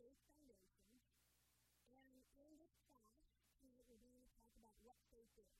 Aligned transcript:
faith 0.00 0.20
foundation. 0.36 1.00
And 1.92 2.08
in 2.38 2.56
this 2.56 2.76
class, 2.88 3.20
we're 3.60 3.88
going 3.88 4.04
to 4.04 4.24
talk 4.30 4.48
about 4.56 4.74
what 4.82 4.98
faith 5.12 5.32
is. 5.36 5.52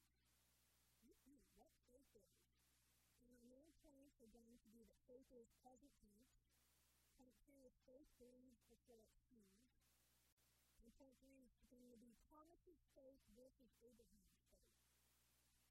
Mm-hmm, 1.04 1.36
what 1.61 1.72
faith 1.92 2.11
is. 2.16 2.32
And 3.26 3.37
our 3.37 3.44
main 3.48 3.68
points 3.84 4.16
are 4.24 4.32
going 4.32 4.48
to 4.48 4.60
be 4.64 4.80
that 4.84 4.96
faith 5.04 5.29
is 5.37 5.52
present 5.60 5.92
tense. 6.00 6.32
Point 7.16 7.32
two 7.45 7.60
is 7.64 7.77
faith 7.84 8.09
believes 8.16 8.64
before 8.68 9.00
it 9.00 9.12
sees. 9.29 9.52
And 10.84 10.92
point 10.96 11.16
three 11.20 11.45
is 11.45 11.56
going 11.69 11.92
to 11.92 12.01
be 12.01 12.16
Thomas's 12.33 12.80
faith 12.96 13.20
versus 13.37 13.73
Abraham's 13.84 14.33
faith. 14.41 14.64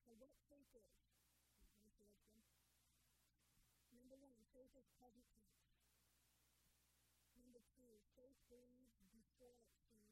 So 0.05 0.13
what 0.21 0.37
faith 0.49 0.69
is? 0.77 0.93
Number 3.93 4.21
one, 4.21 4.37
faith 4.53 4.73
is 4.77 4.85
present 5.01 5.25
tense. 5.33 5.64
Faith 8.15 8.39
believes 8.47 8.95
before 9.11 9.51
it 9.51 9.59
sees. 9.75 10.07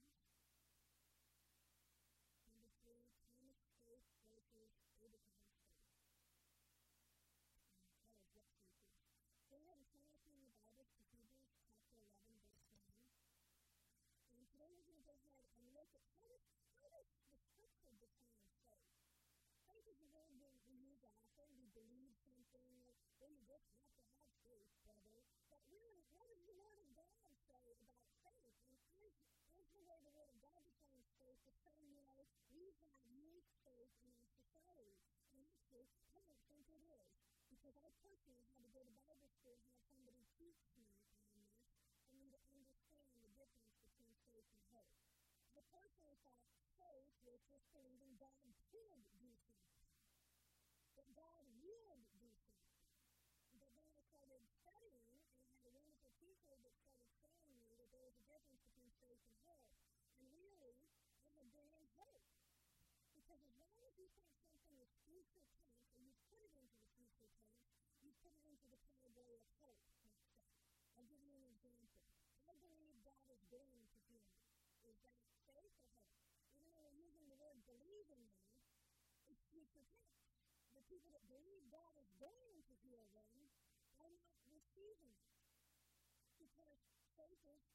Number 2.51 2.67
three, 2.83 2.99
Thomas' 3.31 3.71
faith 3.87 4.03
versus 4.27 4.67
Abraham's 4.99 5.47
faith. 5.55 5.87
That 8.27 8.35
is 8.35 8.43
what 8.43 8.43
is. 8.43 8.91
So 9.47 9.55
we 9.55 9.71
have 9.71 9.79
a 9.79 9.87
turn 10.19 10.35
in 10.35 10.43
the 10.43 10.51
Bible 10.59 10.83
to 10.83 10.99
Hebrews 11.15 11.55
chapter 11.63 11.95
11, 11.95 12.43
verse 12.43 12.75
9. 12.75 12.99
And 14.35 14.51
today 14.51 14.67
we're 14.75 14.83
going 14.83 14.99
to 14.99 15.07
go 15.07 15.15
ahead 15.15 15.47
and 15.55 15.71
look 15.71 15.87
at 15.95 16.03
how 16.19 16.27
does, 16.27 16.43
how 16.83 16.91
does 16.91 17.07
the 17.07 17.39
scripture 17.55 17.95
define 18.03 18.43
faith? 18.67 18.91
Faith 19.71 19.87
is 19.87 20.03
a 20.03 20.11
word 20.11 20.27
we, 20.35 20.43
we 20.67 20.75
use 20.91 20.99
often. 21.07 21.47
We 21.55 21.71
believe 21.71 22.19
something. 22.19 22.83
Then 23.23 23.31
you 23.39 23.47
just 23.47 23.63
have 23.71 23.87
to 23.95 24.03
have 24.19 24.27
faith, 24.43 24.67
brother. 24.83 25.23
But 25.47 25.63
really, 25.71 26.03
what 26.19 26.27
does 26.27 26.43
the 26.43 26.59
Word 26.59 26.75
of 26.83 26.91
God 26.91 27.07
say 27.63 27.71
about 27.79 27.95
faith? 28.99 29.02
And 29.53 29.61
is, 29.61 29.85
way 29.85 30.01
the 30.01 30.13
Word 30.13 30.31
of 30.33 30.39
God 30.41 30.61
defines 30.65 31.09
faith 31.21 31.39
the 31.45 31.55
same 31.63 31.93
way 31.93 32.25
we 32.49 32.73
have 32.81 32.89
used 33.13 33.53
faith 33.61 33.93
in 34.01 34.09
our 34.17 34.25
society? 34.33 34.97
And 35.29 35.45
actually, 35.45 35.85
I 36.13 36.21
don't 36.25 36.41
think 36.49 36.65
it 36.65 36.81
is. 36.89 37.07
Because 37.53 37.77
I 37.79 37.89
personally 38.01 38.41
had 38.43 38.57
to 38.57 38.69
go 38.73 38.81
to 38.83 38.95
Bible 39.05 39.29
school 39.37 39.55
and 39.61 39.69
have 39.71 39.85
somebody 39.87 40.25
teach 40.35 40.59
me 40.73 40.89
on 40.89 41.05
this 41.13 41.53
and 42.09 42.17
me 42.17 42.33
to 42.33 42.39
understand 42.41 43.21
the 43.21 43.31
difference 43.37 43.77
between 43.87 44.17
faith 44.27 44.49
and 44.51 44.65
hope. 44.73 44.91
The 45.53 45.63
person 45.69 46.17
thought 46.25 46.43
faith 46.81 47.07
was 47.23 47.39
just 47.47 47.69
believing 47.71 48.17
God 48.17 48.35
could 48.41 48.57
do 48.73 48.81
something. 48.89 49.29
That 50.97 51.07
God 51.15 51.37
would 51.39 51.55
do 51.61 51.73
something. 51.85 52.27
But 53.53 53.61
then 53.61 53.71
I 53.77 53.85
started 54.03 54.43
studying 54.59 55.05
and 55.07 55.21
had 55.45 55.61
a 55.61 55.71
wonderful 55.71 56.11
teacher 56.19 56.57
that 56.57 56.73
started 56.81 57.07
showing 57.21 57.47
me 57.53 57.77
that 57.77 57.87
there 57.93 58.03
was 58.03 58.17
a 58.17 58.25
difference 58.27 58.65
between 59.23 59.39
faith 59.47 59.63
and. 60.19 60.27
Really, 60.35 60.75
I 61.23 61.31
had 61.39 61.47
been 61.55 61.71
in 61.71 61.85
hope. 61.95 62.27
Because 63.15 63.39
as 63.47 63.55
long 63.55 63.79
as 63.83 63.93
you 63.95 64.07
think 64.19 64.27
something 64.43 64.75
is 64.83 64.91
future 65.07 65.43
tense 65.55 65.79
and 65.95 66.03
you 66.03 66.11
put 66.27 66.43
it 66.43 66.51
into 66.59 66.75
the 66.75 66.87
future 66.99 67.31
tense, 67.39 67.63
you 68.03 68.11
put 68.19 68.35
it 68.35 68.43
into 68.47 68.67
the 68.67 68.79
category 68.83 69.39
of 69.39 69.47
hope 69.63 69.79
instead. 70.03 70.43
I'll 70.99 71.07
give 71.07 71.23
you 71.23 71.31
an 71.39 71.47
example. 71.47 72.03
I 72.49 72.53
believe 72.59 72.99
God 73.07 73.23
is 73.31 73.43
going 73.47 73.71
to 73.71 73.95
heal 74.11 74.27
me. 74.27 74.27
Is 74.83 74.99
that 75.07 75.15
faith 75.47 75.71
or 75.79 75.87
hope? 75.95 76.19
Even 76.59 76.75
though 76.75 76.83
we're 76.83 76.99
using 76.99 77.27
the 77.31 77.39
word 77.39 77.63
believe 77.63 78.07
in 78.11 78.21
me, 78.27 78.43
it's 79.31 79.43
future 79.47 79.87
tense. 79.87 80.19
The 80.75 80.83
people 80.91 81.15
that 81.15 81.23
believe 81.31 81.63
God 81.71 81.95
is 81.95 82.11
going 82.19 82.59
to 82.59 82.73
heal 82.83 83.07
them 83.15 83.31
are 84.03 84.11
not 84.11 84.43
receiving 84.51 85.15
it. 85.15 85.31
Because 86.35 86.83
faith 87.15 87.39
is. 87.47 87.72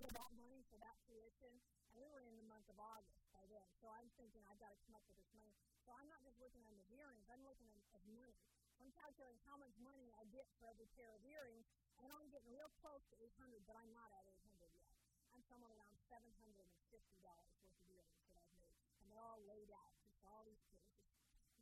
thought 0.04 0.20
about 0.20 0.36
money 0.36 0.60
for 0.68 0.76
that 0.84 1.00
tuition, 1.08 1.56
and 1.96 1.96
we 1.96 2.12
were 2.12 2.28
in 2.28 2.36
the 2.36 2.44
month 2.44 2.68
of 2.68 2.76
August 2.76 3.24
by 3.32 3.40
then. 3.48 3.64
So 3.80 3.88
I'm 3.88 4.12
thinking 4.20 4.44
I've 4.52 4.60
got 4.60 4.76
to 4.76 4.80
come 4.84 5.00
up 5.00 5.08
with 5.08 5.16
this 5.16 5.32
money. 5.32 5.56
So 5.88 5.96
I'm 5.96 6.12
not 6.12 6.20
just 6.28 6.36
looking 6.44 6.60
at 6.68 6.76
the 6.76 6.84
earrings, 6.92 7.24
I'm 7.32 7.40
looking 7.48 7.72
at, 7.72 7.80
at 7.96 8.04
money. 8.12 8.36
I'm 8.84 8.92
calculating 9.00 9.40
how 9.48 9.56
much 9.56 9.72
money 9.80 10.12
I 10.20 10.28
get 10.28 10.44
for 10.60 10.68
every 10.68 10.92
pair 11.00 11.16
of 11.16 11.24
earrings, 11.24 11.72
and 12.04 12.12
I'm 12.12 12.28
getting 12.36 12.52
real 12.52 12.68
close 12.84 13.00
to 13.08 13.16
800, 13.16 13.64
but 13.64 13.80
I'm 13.80 13.96
not 13.96 14.12
at 14.12 14.28
800 14.28 14.76
yet. 14.76 14.92
I'm 15.32 15.40
somewhere 15.48 15.72
around 15.72 15.96
$750 16.12 16.52
worth 17.64 17.80
of 17.80 17.88
earrings 17.88 18.28
that 18.28 18.36
I've 18.36 18.52
made. 18.60 18.76
And 19.00 19.08
they're 19.08 19.24
all 19.24 19.40
laid 19.48 19.72
out. 19.72 19.96
Just 20.04 20.20
all 20.28 20.44
these 20.44 20.60
pieces. 20.68 21.00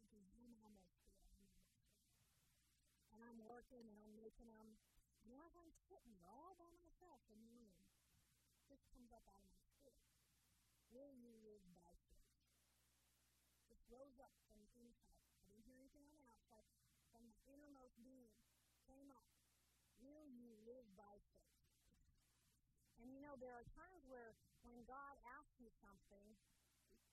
Thinking, 0.02 0.26
I'm 0.34 0.58
almost 0.66 0.98
there. 0.98 1.14
And 3.14 3.22
I'm 3.22 3.38
working 3.46 3.86
and 3.86 3.98
I'm 4.02 4.18
making 4.18 4.50
them. 4.50 4.82
And 5.30 5.38
I'm 5.38 5.70
sitting 5.86 6.18
all 6.26 6.58
by 6.58 6.74
myself 6.82 7.22
in 7.30 7.38
the 7.38 7.52
room, 7.54 7.70
this 8.72 8.88
comes 8.96 9.12
up 9.12 9.28
out 9.28 9.44
of 9.44 9.52
my 9.52 9.68
spirit. 9.76 10.08
You 11.20 11.36
live 11.44 11.60
by 11.76 11.92
faith? 12.16 12.40
This 13.68 13.84
rose 13.92 14.16
up 14.24 14.32
from 14.48 14.64
the 14.64 14.72
inside. 14.80 15.28
I 15.44 15.52
didn't 15.52 15.68
hear 15.68 15.76
anything 15.76 16.08
on 16.08 16.16
the 16.16 16.26
outside. 16.32 16.64
From 17.12 17.28
the 17.28 17.36
innermost 17.52 18.00
being 18.00 18.32
came 18.88 19.12
up. 19.12 19.28
Will 20.00 20.24
you 20.32 20.56
live 20.64 20.88
by 20.96 21.20
faith? 21.36 21.68
And 23.04 23.12
you 23.12 23.20
know, 23.20 23.36
there 23.44 23.52
are 23.52 23.68
times 23.76 24.08
where 24.08 24.40
when 24.64 24.80
God 24.88 25.20
asks 25.36 25.60
you 25.60 25.68
something, 25.84 26.26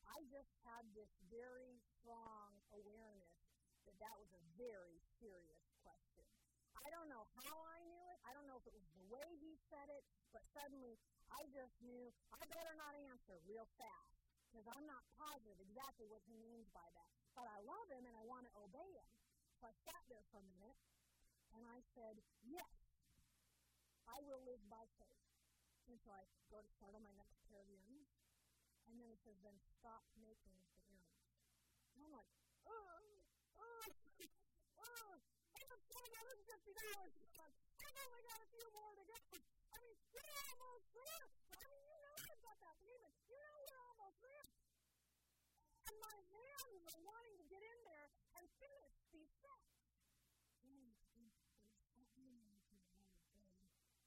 I 0.06 0.22
just 0.30 0.54
had 0.62 0.86
this 0.94 1.10
very 1.26 1.82
strong 1.98 2.54
awareness 2.70 3.34
that 3.84 3.98
that 3.98 4.14
was 4.14 4.30
a 4.30 4.42
very 4.54 5.02
serious 5.18 5.66
question. 5.82 6.24
I 6.78 6.88
don't 6.94 7.10
know 7.10 7.26
how 7.42 7.58
I 7.66 7.82
knew 7.90 8.04
it. 8.14 8.18
I 8.22 8.32
don't 8.32 8.46
know 8.46 8.62
if 8.62 8.66
it 8.70 8.76
was 8.78 8.86
the 8.94 9.04
way 9.10 9.26
he 9.42 9.58
said 9.68 9.90
it, 9.90 10.06
but 10.30 10.46
suddenly 10.54 10.96
I 11.34 11.44
just 11.52 11.76
knew 11.84 12.12
I 12.34 12.42
better 12.48 12.74
not 12.76 12.94
answer 13.08 13.36
real 13.44 13.68
fast 13.76 14.16
because 14.48 14.66
I'm 14.72 14.86
not 14.88 15.04
positive 15.20 15.60
exactly 15.60 16.08
what 16.08 16.24
he 16.24 16.34
means 16.40 16.68
by 16.72 16.86
that. 16.96 17.10
But 17.36 17.46
I 17.50 17.60
love 17.62 17.86
him 17.92 18.08
and 18.08 18.16
I 18.16 18.24
want 18.24 18.48
to 18.48 18.52
obey 18.58 18.90
him. 18.96 19.10
So 19.60 19.68
I 19.68 19.74
sat 19.84 20.02
there 20.08 20.24
for 20.32 20.40
a 20.40 20.46
minute 20.48 20.78
and 21.54 21.62
I 21.68 21.84
said, 21.94 22.18
Yes, 22.42 22.72
I 24.08 24.24
will 24.24 24.40
live 24.48 24.62
by 24.72 24.88
faith. 24.96 25.28
And 25.88 25.96
so 26.04 26.12
I 26.12 26.24
go 26.52 26.60
to 26.60 26.70
start 26.76 26.92
on 26.92 27.00
my 27.00 27.12
next 27.16 27.40
pair 27.48 27.60
of 27.60 27.68
earrings. 27.68 28.12
And 28.88 28.96
then 28.96 29.08
it 29.12 29.20
says, 29.20 29.36
then 29.44 29.56
stop 29.80 30.04
making 30.16 30.56
the 30.56 30.68
earrings. 30.80 31.12
And 31.92 32.04
I'm 32.04 32.12
like, 32.12 32.28
oh, 32.64 33.20
oh, 33.60 33.84
oh, 34.80 35.12
I'm 35.16 35.80
$750. 35.92 36.72
I've 37.84 37.96
only 38.04 38.22
got 38.24 38.40
a 38.40 38.48
few 38.48 38.68
more 38.72 38.92
to 38.96 39.04
go. 39.04 39.16
I 39.72 39.76
mean, 39.80 39.96
we're 40.12 40.32
almost 40.56 40.88
there. 40.92 41.28
I 41.52 41.68
mean, 41.68 41.84
you 41.84 42.00
know 42.00 42.16
I've 42.16 42.40
got 42.44 42.56
that 42.64 42.76
payment. 42.80 43.12
You 43.28 43.36
know 43.36 43.56
we're 43.64 43.80
almost 43.92 44.16
there. 44.24 44.44
And 45.88 45.96
my 46.00 46.16
hands 46.32 46.80
are 46.88 47.00
wanting 47.04 47.36
to 47.36 47.46
get 47.48 47.60
in 47.64 47.78
there 47.84 48.08
and 48.40 48.44
finish 48.56 48.92
these 49.12 49.32
steps. 49.36 49.68
And 50.64 50.92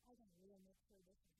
I 0.09 0.17
got 0.17 0.33
to 0.33 0.41
really 0.41 0.61
make 0.65 0.81
sure 0.89 0.99
this 1.05 1.21
is 1.21 1.37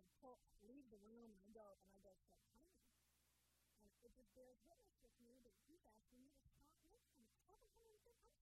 I 0.00 0.13
of 0.24 0.40
leave 0.64 0.88
the 0.88 1.00
room 1.04 1.28
and 1.28 1.40
I 1.40 1.48
go 1.52 1.76
and 1.84 1.92
I 1.92 2.00
go 2.00 2.16
start 2.24 2.40
praying. 2.48 2.80
And 3.76 3.92
it 4.00 4.16
just 4.16 4.32
bears 4.32 4.56
witness 4.64 4.96
with 5.04 5.12
me 5.20 5.36
that 5.44 5.56
he's 5.68 5.84
asking 5.84 6.16
me 6.16 6.32
to 6.32 6.44
stop 6.48 6.80
listening. 6.88 7.28
Seven 7.44 7.68
hundred 7.68 7.92
and 7.92 8.02
fifty. 8.04 8.32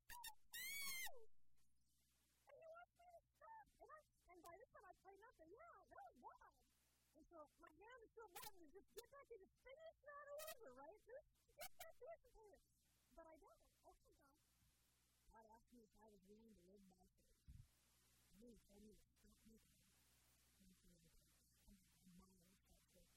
And 2.46 2.54
he 2.54 2.66
wants 2.70 2.94
me 2.94 3.06
to 3.10 3.22
stop. 3.34 3.66
And, 3.82 3.90
I, 3.90 3.98
and 4.30 4.38
by 4.42 4.54
this 4.62 4.70
time 4.70 4.86
I 4.86 4.94
prayed 5.02 5.18
nothing. 5.18 5.50
Yeah, 5.50 5.74
that 5.90 6.02
was 6.06 6.14
God. 6.22 6.54
And 7.18 7.26
so 7.26 7.50
my 7.58 7.72
hand 7.82 7.98
is 8.06 8.10
still 8.14 8.30
bad 8.30 8.50
to 8.54 8.62
just 8.70 8.88
get 8.94 9.10
back 9.10 9.26
and 9.30 9.42
just 9.42 9.58
finish 9.66 9.98
that 10.06 10.26
over, 10.30 10.70
right? 10.78 11.00
Just 11.02 11.26
get 11.58 11.70
back 11.74 11.98
to 11.98 12.06
it. 12.46 12.62
But 13.18 13.26
I 13.26 13.34
don't. 13.42 13.58
Oh, 13.90 13.98
okay, 13.98 14.16
God. 14.22 14.46
God 15.28 15.44
asked 15.52 15.74
me 15.74 15.84
if 15.84 15.92
I 16.00 16.08
was 16.08 16.22
willing 16.30 16.54
to 16.56 16.66
live 16.72 16.88
by 16.96 17.08
faith. 17.28 17.44
And 18.32 18.40
he 18.40 18.56
told 18.64 18.80
me 18.80 18.94
to 18.94 19.00
stop 19.00 19.20
listening. 19.24 19.60
It's 19.60 20.60
not 20.64 20.80
hard 20.80 20.96
for 20.96 21.12
God 21.28 21.52
to 21.68 21.74
bring 22.00 22.16
me 22.16 22.24
this 22.24 22.48
back. 22.56 23.12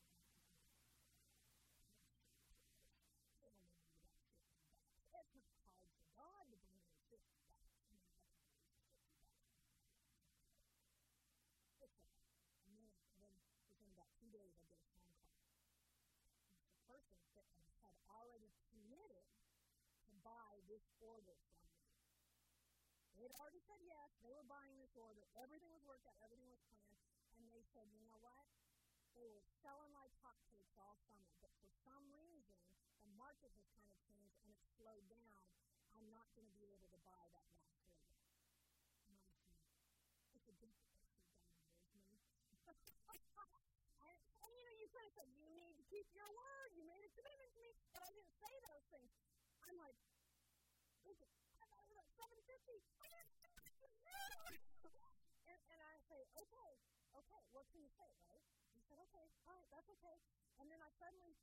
It's 11.71 11.83
okay. 11.83 12.09
And 12.65 12.73
then, 12.75 12.89
and 13.11 13.19
then 13.21 13.35
within 13.69 13.87
about 13.93 14.09
two 14.17 14.31
days, 14.31 14.55
I 14.57 14.63
get 14.65 14.79
a 14.81 14.87
phone 14.95 15.11
call. 15.13 15.45
The 16.73 16.81
person 16.89 17.19
that 17.35 17.47
had 17.79 17.95
already 18.09 18.49
committed 18.71 19.27
to 20.09 20.14
buy 20.25 20.57
this 20.65 20.81
order 20.97 21.37
from 21.45 21.61
me. 21.69 21.77
They 23.13 23.29
had 23.29 23.33
already 23.37 23.61
said 23.63 23.79
yes. 23.85 24.09
They 24.25 24.33
were 24.33 24.43
buying 24.49 24.75
this 24.81 24.91
order. 24.97 25.21
Everything 25.37 25.69
was 25.71 25.85
worked 25.85 26.03
out. 26.09 26.17
Everything 26.25 26.49
was 26.49 26.59
planned. 26.67 26.97
And 27.37 27.45
they 27.53 27.61
said, 27.71 27.85
you 27.93 28.01
know 28.03 28.17
what? 28.19 28.49
They 29.13 29.23
were 29.29 29.45
selling 29.63 29.93
like 29.95 30.11
hotcakes 30.19 30.75
all 30.75 30.99
summer, 31.07 31.31
but 31.39 31.53
for 31.63 31.71
some 31.87 32.03
reason, 32.19 32.59
the 32.99 33.07
market 33.15 33.53
has 33.55 33.63
kind 33.79 33.87
of 33.87 33.95
changed 34.03 34.35
and 34.43 34.51
it's 34.51 34.67
slowed 34.75 35.07
down. 35.07 35.47
I'm 35.95 36.11
not 36.11 36.27
going 36.35 36.49
to 36.51 36.57
be 36.59 36.67
able 36.75 36.91
to 36.91 36.99
buy 37.07 37.23
that 37.31 37.47
last 37.55 37.79
order. 37.79 38.03
It's 40.35 40.51
a 40.51 40.55
thing 40.59 40.75
and, 44.03 44.19
and 44.19 44.51
you 44.51 44.63
know, 44.67 44.75
you 44.75 44.91
could 44.91 45.07
have 45.07 45.15
said, 45.15 45.31
you 45.31 45.47
need 45.55 45.79
to 45.79 45.85
keep 45.87 46.11
your 46.11 46.27
word. 46.35 46.75
You 46.75 46.83
made 46.83 47.07
a 47.07 47.11
commitment 47.15 47.55
to 47.55 47.59
me, 47.63 47.71
but 47.95 48.03
I 48.03 48.11
didn't 48.11 48.35
say 48.35 48.51
those 48.67 48.83
things. 48.91 49.15
I'm 49.63 49.79
like, 49.79 49.95
listen, 51.05 51.29
I 51.61 51.65
thought 51.69 51.85
it 51.85 51.93
was 51.93 52.01
like 52.01 52.09
750. 52.17 52.81
and, 55.49 55.61
and 55.69 55.79
I 55.81 55.93
say, 56.09 56.25
okay, 56.33 56.71
okay, 57.13 57.41
what 57.53 57.69
can 57.69 57.79
you 57.85 57.91
say, 57.93 58.09
right? 58.25 58.41
He 58.73 58.81
said, 58.89 58.97
okay, 59.09 59.25
all 59.45 59.53
right, 59.53 59.69
that's 59.69 59.89
okay. 60.01 60.17
And 60.57 60.67
then 60.67 60.81
I 60.81 60.89
suddenly 60.97 61.37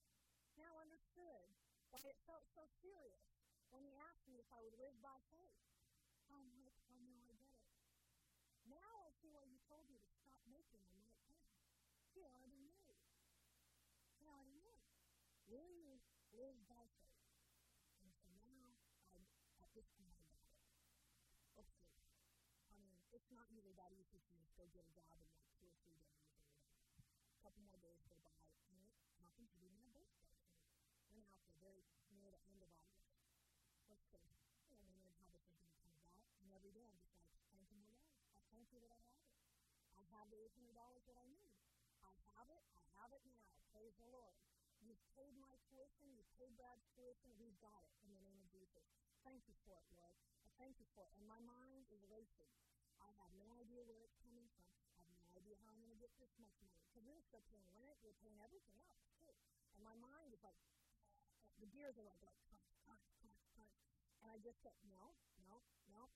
now 0.58 0.74
understood 0.82 1.46
why 1.94 2.02
it 2.02 2.18
felt 2.26 2.42
so 2.50 2.66
serious 2.82 3.22
when 3.70 3.86
he 3.86 3.94
asked 3.96 4.26
me 4.28 4.36
if 4.42 4.48
I 4.50 4.58
would 4.60 4.74
live 4.76 4.98
by 5.00 5.16
faith. 5.30 5.56
I'm 6.32 6.48
like, 6.64 6.80
oh 6.88 6.98
no, 7.04 7.16
I 7.28 7.32
get 7.36 7.52
it. 7.52 7.68
Now 8.66 9.04
I 9.04 9.12
see 9.20 9.28
why 9.28 9.44
you 9.44 9.60
told 9.68 9.84
me 9.92 10.00
to 10.00 10.08
stop 10.24 10.40
making 10.48 10.80
them 10.88 10.96
right 11.04 11.20
then. 11.28 11.44
He 12.16 12.24
already 12.24 12.56
knew. 12.56 12.72
He 14.16 14.24
already 14.24 14.56
knew. 14.56 14.76
Will 15.48 15.68
you 15.68 16.00
live 16.32 16.56
by 16.68 16.84
faith? 16.96 17.20
And 18.00 18.12
so 18.16 18.32
now 18.40 18.80
I'm 19.12 19.24
at 19.60 19.70
this 19.76 19.88
point 20.00 20.16
I 20.16 20.24
got 20.32 20.48
it. 20.48 20.56
Okay. 21.60 21.84
I 22.72 22.76
mean, 22.80 22.96
it's 23.12 23.21
not 23.32 23.48
really 23.52 23.72
that 23.80 23.92
easy 23.96 24.20
to 24.28 24.34
go 24.60 24.68
get 24.76 24.84
a 24.84 24.92
job 24.92 25.16
in 25.16 25.28
like 25.32 25.48
two 25.56 25.64
or 25.64 25.76
three 25.80 25.96
days 25.96 26.20
A 27.32 27.38
couple 27.40 27.64
more 27.64 27.80
days 27.80 28.04
go 28.04 28.20
by, 28.20 28.36
and 28.68 28.76
it 28.76 28.92
happened 29.16 29.48
to 29.48 29.58
be 29.58 29.72
my 29.72 29.88
birthday. 29.88 30.28
Went 31.08 31.24
there 31.32 31.48
very 31.64 31.88
near 32.12 32.28
the 32.28 32.42
end 32.44 32.60
of 32.60 32.68
August. 32.76 33.16
Let's 33.88 34.04
say, 34.12 34.20
you 34.68 34.76
know, 34.76 34.92
wondering 34.92 35.16
how 35.32 35.32
this 35.32 35.48
is 35.48 35.64
going 35.64 35.64
to 35.64 35.76
come 35.80 35.96
about. 35.96 36.28
And 36.44 36.52
every 36.52 36.72
day 36.76 36.84
I'm 36.84 37.00
just 37.00 37.16
like, 37.16 37.32
thank 37.48 37.64
you, 37.72 37.80
Lord. 37.80 38.04
I 38.36 38.44
thank 38.52 38.68
you 38.68 38.80
that 38.84 38.92
I 38.92 39.00
have 39.16 39.24
it. 39.32 39.40
I 39.96 40.04
have 40.12 40.26
the 40.28 40.38
$800 40.52 41.08
that 41.08 41.16
I 41.16 41.26
need. 41.32 41.52
I 42.04 42.12
have 42.36 42.48
it. 42.52 42.64
I 42.76 42.84
have 43.00 43.10
it 43.16 43.24
now. 43.24 43.48
Praise 43.72 43.96
the 43.96 44.08
Lord. 44.12 44.36
You've 44.84 45.00
paid 45.16 45.32
my 45.40 45.56
tuition. 45.72 46.12
You've 46.12 46.28
paid 46.36 46.52
Brad's 46.58 46.84
tuition. 46.92 47.32
We've 47.40 47.56
got 47.64 47.80
it 47.86 47.94
in 48.04 48.12
the 48.12 48.20
name 48.20 48.36
of 48.36 48.48
Jesus. 48.52 48.84
Thank 49.24 49.46
you 49.48 49.56
for 49.64 49.78
it, 49.78 49.88
Lord. 49.96 50.16
I 50.44 50.50
thank 50.60 50.76
you 50.82 50.86
for 50.92 51.06
it. 51.06 51.12
And 51.16 51.24
my 51.24 51.38
mind 51.46 51.86
is 51.88 52.02
racing. 52.10 52.50
I 53.02 53.10
have 53.18 53.32
no 53.34 53.50
idea 53.58 53.82
where 53.82 53.98
it's 54.06 54.14
coming 54.22 54.46
from. 54.54 54.70
I 54.94 55.02
have 55.02 55.10
no 55.18 55.26
idea 55.34 55.58
how 55.62 55.74
I'm 55.74 55.80
going 55.82 55.90
to 55.90 55.98
get 55.98 56.14
this 56.22 56.30
much 56.38 56.54
money. 56.62 56.78
Because 56.86 57.02
we're 57.02 57.24
still 57.26 57.42
paying 57.50 57.66
rent, 57.82 57.98
we're 58.06 58.16
paying 58.22 58.38
everything 58.38 58.78
else, 58.86 59.02
too. 59.18 59.34
And 59.74 59.82
my 59.82 59.96
mind 59.98 60.30
is 60.30 60.42
like, 60.46 60.58
uh, 60.62 61.58
the 61.58 61.68
gears 61.70 61.98
are 61.98 62.06
like, 62.06 62.22
like. 62.22 63.02
And 64.22 64.30
I 64.30 64.38
just 64.38 64.62
said, 64.62 64.78
no, 64.86 65.18
no, 65.42 65.58
no. 65.90 66.06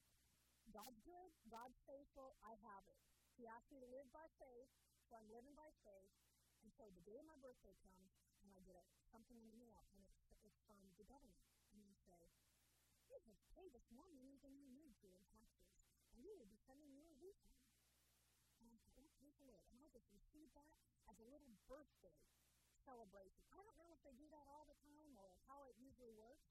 God's 0.70 1.02
good, 1.02 1.30
God's 1.50 1.74
faithful, 1.90 2.38
I 2.46 2.54
have 2.62 2.86
it. 2.86 2.98
He 3.34 3.50
asked 3.50 3.68
me 3.74 3.82
to 3.82 3.90
live 3.90 4.06
by 4.14 4.30
faith, 4.38 4.70
so 5.10 5.18
I'm 5.18 5.26
living 5.34 5.58
by 5.58 5.66
faith. 5.82 6.14
And 6.62 6.70
so 6.70 6.86
the 6.94 7.02
day 7.02 7.18
my 7.26 7.34
birthday 7.42 7.74
comes, 7.82 8.14
and 8.46 8.54
I 8.54 8.62
get 8.62 8.78
it. 8.78 8.86
something 9.10 9.38
in 9.38 9.46
the 9.50 9.58
mail, 9.58 9.82
and 9.90 10.02
it's, 10.06 10.22
it's 10.46 10.60
from 10.70 10.78
the 10.98 11.06
government. 11.06 11.42
And 11.74 11.82
they 11.82 11.94
say, 12.06 12.20
you 13.10 13.34
have 13.34 13.50
paid 13.58 13.74
us 13.74 13.86
more 13.90 14.06
money 14.14 14.38
than 14.42 14.54
you 14.54 14.70
need 14.70 14.94
to 15.02 15.08
in 15.10 15.22
taxes 15.50 15.85
and 16.16 16.24
you 16.24 16.32
a. 16.32 17.44
And 18.60 18.68
I 18.72 18.76
said, 18.80 18.96
oh, 18.96 19.12
praise 19.20 19.36
the 19.36 19.46
Lord. 19.48 19.64
And 19.68 19.78
I 19.84 19.88
just 19.92 20.08
received 20.08 20.56
that 20.56 20.72
as 21.12 21.16
a 21.20 21.26
little 21.28 21.52
birthday 21.68 22.16
celebration. 22.88 23.44
I 23.52 23.60
don't 23.60 23.76
know 23.76 23.92
if 23.92 24.00
they 24.00 24.16
do 24.16 24.24
that 24.32 24.46
all 24.48 24.64
the 24.64 24.78
time 24.80 25.12
or 25.20 25.28
how 25.50 25.66
it 25.68 25.76
usually 25.76 26.14
works, 26.16 26.46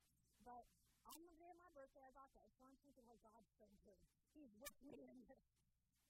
but 0.46 0.68
on 1.10 1.18
the 1.26 1.34
day 1.40 1.50
of 1.50 1.58
my 1.58 1.72
birthday, 1.74 2.04
I 2.04 2.12
got 2.14 2.30
that. 2.38 2.50
So 2.60 2.68
I'm 2.68 2.78
thinking, 2.84 3.06
oh, 3.10 3.18
God's 3.24 3.50
so 3.58 3.66
good. 3.88 4.04
He's 4.36 4.52
with 4.62 4.78
me 4.86 5.00
in 5.10 5.18
this. 5.26 5.48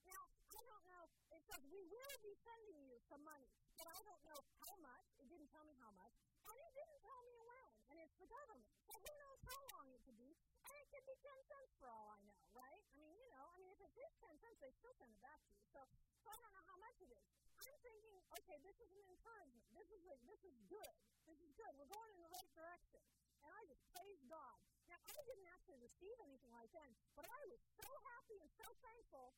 Now, 0.09 0.23
I 0.51 0.59
don't 0.65 0.85
know. 0.89 1.05
It 1.31 1.41
says 1.45 1.61
we 1.69 1.81
will 1.89 2.17
be 2.25 2.33
sending 2.41 2.79
you 2.89 2.97
some 3.05 3.21
money, 3.25 3.49
but 3.77 3.87
I 3.87 3.99
don't 4.01 4.23
know 4.25 4.39
how 4.65 4.75
much. 4.81 5.05
It 5.21 5.27
didn't 5.29 5.49
tell 5.53 5.65
me 5.65 5.73
how 5.77 5.93
much, 5.93 6.13
and 6.45 6.57
it 6.57 6.71
didn't 6.73 7.01
tell 7.05 7.21
me 7.25 7.37
when. 7.41 7.69
And 7.89 7.97
it's 8.01 8.17
the 8.17 8.29
government, 8.29 8.73
so 8.85 8.93
who 8.97 9.11
knows 9.17 9.39
how 9.45 9.59
long 9.77 9.89
it 9.93 10.01
could 10.05 10.17
be? 10.17 10.31
And 10.65 10.73
it 10.77 10.87
could 10.89 11.05
be 11.05 11.15
ten 11.21 11.39
cents 11.49 11.73
for 11.77 11.89
all 11.89 12.09
I 12.09 12.21
know, 12.25 12.41
right? 12.53 12.81
I 12.81 12.95
mean, 12.97 13.13
you 13.17 13.29
know, 13.29 13.45
I 13.45 13.57
mean, 13.61 13.74
if 13.85 13.93
it 13.93 14.01
is 14.01 14.13
ten 14.17 14.33
cents, 14.41 14.57
they 14.57 14.73
still 14.81 14.95
send 14.97 15.13
it 15.13 15.21
back 15.21 15.37
to 15.45 15.53
you. 15.53 15.61
So, 15.69 15.81
so 16.25 16.27
I 16.33 16.37
don't 16.41 16.53
know 16.57 16.65
how 16.65 16.77
much 16.81 16.97
it 17.05 17.11
is. 17.13 17.25
I'm 17.61 17.77
thinking, 17.85 18.17
okay, 18.41 18.57
this 18.65 18.77
is 18.81 18.89
an 18.97 19.05
encouragement. 19.13 19.69
This 19.77 19.89
is 19.93 20.01
a, 20.09 20.15
this 20.25 20.41
is 20.41 20.55
good. 20.65 20.93
This 21.29 21.37
is 21.37 21.51
good. 21.53 21.71
We're 21.77 21.89
going 21.93 22.11
in 22.17 22.21
the 22.25 22.33
right 22.33 22.49
direction. 22.57 23.01
And 23.45 23.49
I 23.53 23.61
just 23.69 23.85
praised 23.93 24.25
God. 24.25 24.57
Now, 24.89 24.97
I 24.97 25.21
didn't 25.25 25.49
actually 25.53 25.81
receive 25.85 26.17
anything 26.25 26.53
like 26.53 26.69
that, 26.73 26.89
but 27.13 27.25
I 27.29 27.41
was 27.49 27.61
so 27.77 27.89
happy 28.09 28.37
and 28.41 28.49
so 28.57 28.65
thankful 28.81 29.37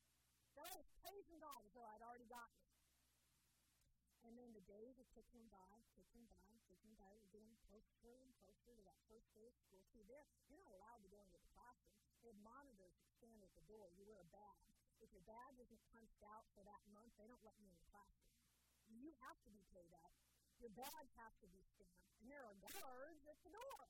that 0.56 0.64
I 0.64 0.74
was 0.80 0.88
praising 1.04 1.36
God 1.40 1.60
as 1.60 1.72
though 1.76 1.84
I'd 1.84 2.04
already 2.04 2.28
gotten 2.28 2.56
it. 2.64 2.72
And 4.24 4.36
then 4.36 4.52
the 4.52 4.64
days 4.68 4.96
are 5.00 5.08
ticking 5.16 5.48
by, 5.48 5.72
ticking 5.96 6.28
by, 6.28 6.48
ticking 6.68 6.92
by. 7.00 7.08
We're 7.16 7.32
getting 7.32 7.56
closer 7.64 8.20
and 8.20 8.32
closer 8.44 8.76
to 8.76 8.82
that 8.84 9.00
first 9.08 9.28
day 9.32 9.48
of 9.48 9.56
school. 9.56 9.80
See, 9.88 10.04
there, 10.04 10.24
you're 10.52 10.60
not 10.60 10.72
allowed 10.76 11.00
to 11.00 11.08
go 11.08 11.20
into 11.24 11.40
the 11.40 11.48
classroom. 12.28 12.44
Monitors 12.44 12.92
that 13.00 13.08
stand 13.16 13.40
at 13.40 13.52
the 13.56 13.64
door. 13.64 13.88
You 13.96 14.04
wear 14.04 14.20
a 14.20 14.28
badge. 14.28 14.76
If 15.00 15.08
your 15.16 15.24
badge 15.24 15.56
isn't 15.56 15.82
punched 15.94 16.20
out 16.28 16.44
for 16.52 16.60
that 16.68 16.82
month, 16.92 17.14
they 17.16 17.24
don't 17.24 17.40
let 17.44 17.56
you 17.56 17.64
in 17.64 17.72
the 17.72 17.88
classroom. 17.88 18.36
You 18.92 19.14
have 19.24 19.38
to 19.44 19.50
be 19.50 19.64
paid 19.72 19.92
up. 20.04 20.12
Your 20.60 20.74
badge 20.74 21.12
has 21.16 21.32
to 21.40 21.48
be 21.48 21.62
stamped. 21.78 22.04
And 22.20 22.28
there 22.28 22.42
are 22.42 22.56
guards 22.60 23.24
at 23.30 23.38
the 23.46 23.52
door. 23.54 23.80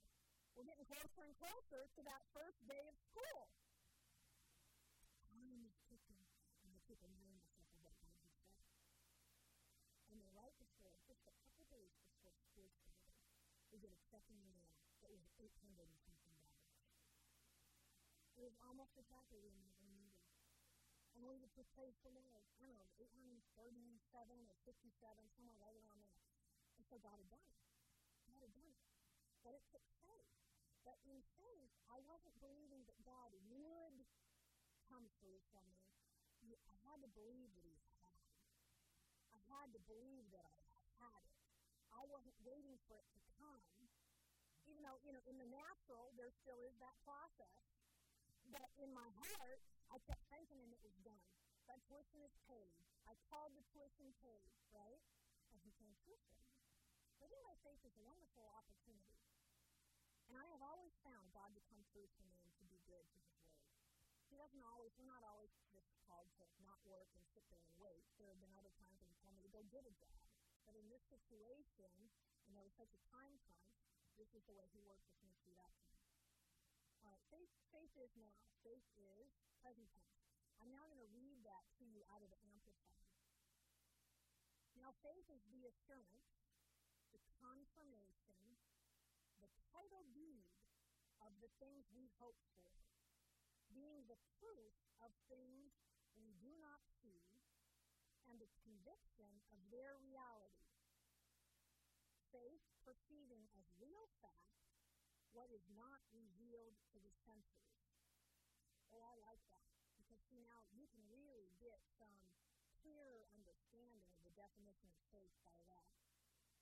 We're 0.54 0.68
getting 0.68 0.84
closer 0.86 1.22
and 1.24 1.34
closer 1.38 1.88
to 1.88 2.00
that 2.04 2.22
first 2.34 2.60
day 2.68 2.82
of 2.86 2.94
school. 3.08 3.42
Time 5.32 5.64
is 5.64 5.74
ticking, 5.88 6.22
and 6.62 6.68
I 6.74 6.78
keep 6.84 6.98
reminding 7.00 7.40
myself 7.40 7.94
of 8.04 8.12
what 8.20 8.34
God 8.36 8.52
has 8.52 8.66
said. 8.68 8.98
And 10.12 10.18
then 10.18 10.28
right 10.34 10.54
before, 10.60 10.98
just 11.06 11.24
a 11.30 11.34
couple 11.40 11.64
days 11.72 11.94
before 12.04 12.34
school 12.36 12.68
started, 12.84 13.22
we 13.70 13.78
get 13.80 13.94
a 13.94 14.02
second 14.10 14.36
email 14.44 14.76
that 15.00 15.08
was 15.08 15.22
800 15.40 15.88
and. 15.88 16.17
It 18.38 18.46
was 18.46 18.54
almost 18.62 18.94
exactly 18.94 19.42
what 19.42 19.50
we 19.50 19.66
needed. 19.90 20.14
And 21.18 21.26
we 21.26 21.34
would 21.34 21.50
just 21.58 21.74
praise 21.74 21.98
the 22.06 22.14
Lord. 22.14 22.46
I 22.54 22.62
don't 22.62 22.78
know, 22.78 22.86
837 22.94 23.42
or 24.46 24.54
57, 24.62 24.94
somewhere 25.34 25.58
right 25.58 25.74
around 25.74 25.98
there. 26.06 26.22
And 26.78 26.86
so 26.86 27.02
God 27.02 27.18
had 27.18 27.26
done 27.26 27.42
it. 27.42 27.58
God 28.30 28.38
had 28.38 28.54
done 28.54 28.70
it. 28.70 28.78
But 29.42 29.58
it 29.58 29.66
took 29.74 29.82
faith. 30.06 30.30
But 30.86 31.02
in 31.10 31.18
faith, 31.34 31.74
I 31.90 31.98
wasn't 32.06 32.38
believing 32.38 32.86
that 32.86 33.02
God 33.02 33.34
would 33.50 34.06
come 34.86 35.10
through 35.18 35.42
for 35.50 35.66
me. 35.66 35.82
I 36.62 36.76
had 36.86 37.02
to 37.02 37.10
believe 37.18 37.50
that 37.58 37.66
He 37.66 37.74
had. 37.98 38.22
I 39.34 39.38
had 39.50 39.74
to 39.74 39.82
believe 39.90 40.30
that 40.30 40.46
I 40.70 40.80
had 41.02 41.22
it. 41.26 41.42
I 41.90 42.06
wasn't 42.06 42.38
waiting 42.46 42.78
for 42.86 43.02
it 43.02 43.10
to 43.18 43.20
come. 43.42 43.66
Even 44.70 44.86
though, 44.86 45.02
you 45.02 45.10
know, 45.10 45.24
in 45.26 45.36
the 45.42 45.50
natural, 45.50 46.14
there 46.14 46.30
still 46.30 46.62
is 46.62 46.78
that 46.78 46.94
process. 47.02 47.77
But 48.48 48.68
in 48.80 48.90
my 48.96 49.08
heart, 49.20 49.60
I 49.92 50.00
kept 50.08 50.24
thinking 50.32 50.60
and 50.64 50.72
it 50.72 50.80
was 50.80 50.96
done. 51.04 51.28
That 51.68 51.84
tuition 51.84 52.24
is 52.24 52.32
paid. 52.48 52.72
I 53.04 53.16
called 53.28 53.52
the 53.52 53.64
tuition 53.72 54.12
paid, 54.24 54.48
right? 54.72 55.00
And 55.52 55.60
he 55.64 55.72
came 55.76 55.92
through 56.04 56.20
for 56.28 56.36
me. 56.40 56.48
Living 57.20 57.40
by 57.44 57.56
faith 57.60 57.80
is 57.84 57.92
a 57.96 58.04
wonderful 58.08 58.48
opportunity. 58.56 59.20
And 60.28 60.36
I 60.36 60.44
have 60.52 60.60
always 60.60 60.92
found 61.04 61.32
God 61.32 61.52
to 61.56 61.62
come 61.72 61.80
through 61.92 62.08
for 62.16 62.24
me 62.28 62.36
and 62.44 62.52
to 62.60 62.64
be 62.68 62.80
good 62.84 63.04
to 63.12 63.16
his 63.20 63.32
word. 63.40 63.64
He 64.28 64.36
doesn't 64.36 64.60
always, 64.60 64.92
we're 65.00 65.08
not 65.08 65.24
always 65.24 65.48
just 65.72 65.88
called 66.04 66.28
to 66.36 66.44
not 66.60 66.80
work 66.84 67.08
and 67.16 67.24
sit 67.32 67.44
there 67.48 67.64
and 67.64 67.76
wait. 67.80 68.04
There 68.20 68.28
have 68.28 68.40
been 68.44 68.52
other 68.52 68.72
times 68.76 69.00
when 69.00 69.08
he 69.08 69.16
told 69.24 69.36
me 69.36 69.44
to 69.44 69.52
go 69.52 69.64
get 69.72 69.88
a 69.88 69.94
job. 69.96 70.20
But 70.68 70.76
in 70.76 70.84
this 70.92 71.00
situation, 71.08 71.88
and 72.44 72.52
there 72.52 72.64
was 72.64 72.76
such 72.76 72.92
a 72.92 73.00
time 73.08 73.40
crunch, 73.48 73.72
this 74.20 74.28
is 74.36 74.44
the 74.44 74.52
way 74.52 74.68
he 74.72 74.84
worked 74.84 75.04
with 75.08 75.16
me 75.24 75.32
through 75.40 75.56
that 75.56 75.72
time. 75.80 76.07
Right, 77.08 77.24
faith, 77.32 77.48
faith 77.72 77.96
is 77.96 78.12
now. 78.20 78.36
Faith 78.60 78.84
is 79.00 79.32
present 79.64 79.88
tense. 79.96 80.20
I'm 80.60 80.68
now 80.68 80.84
going 80.92 81.00
to 81.00 81.08
read 81.16 81.40
that 81.48 81.64
to 81.80 81.88
you 81.88 82.04
out 82.12 82.20
of 82.20 82.28
the 82.28 82.36
Amplified. 82.44 83.08
Now, 84.76 84.92
faith 85.00 85.24
is 85.32 85.40
the 85.48 85.72
assurance, 85.72 86.36
the 87.16 87.22
confirmation, 87.40 88.60
the 89.40 89.48
title 89.72 90.04
deed 90.12 90.52
of 91.24 91.32
the 91.40 91.48
things 91.56 91.88
we 91.96 92.12
hope 92.20 92.36
for, 92.52 92.76
being 93.72 94.04
the 94.04 94.20
proof 94.36 94.76
of 95.00 95.08
things 95.32 95.80
we 96.12 96.36
do 96.44 96.52
not 96.60 96.84
see, 97.00 97.24
and 98.28 98.36
the 98.36 98.52
conviction 98.68 99.32
of 99.48 99.56
their 99.72 99.96
reality. 100.04 100.76
Faith 102.28 102.68
perceiving 102.84 103.48
as 103.56 103.64
real 103.80 104.12
fact 104.20 104.48
what 105.38 105.54
is 105.54 105.62
not 105.70 106.02
revealed 106.10 106.74
to 106.90 106.98
the 106.98 107.14
senses. 107.22 107.70
Oh, 108.90 108.98
I 109.06 109.14
like 109.22 109.38
that. 109.54 109.70
Because 109.94 110.18
see 110.26 110.42
now 110.42 110.66
you 110.74 110.90
can 110.90 111.06
really 111.06 111.46
get 111.62 111.78
some 111.94 112.10
clearer 112.82 113.22
understanding 113.30 114.02
of 114.10 114.18
the 114.26 114.34
definition 114.34 114.90
of 114.90 114.98
faith 115.14 115.30
by 115.46 115.54
that. 115.70 115.86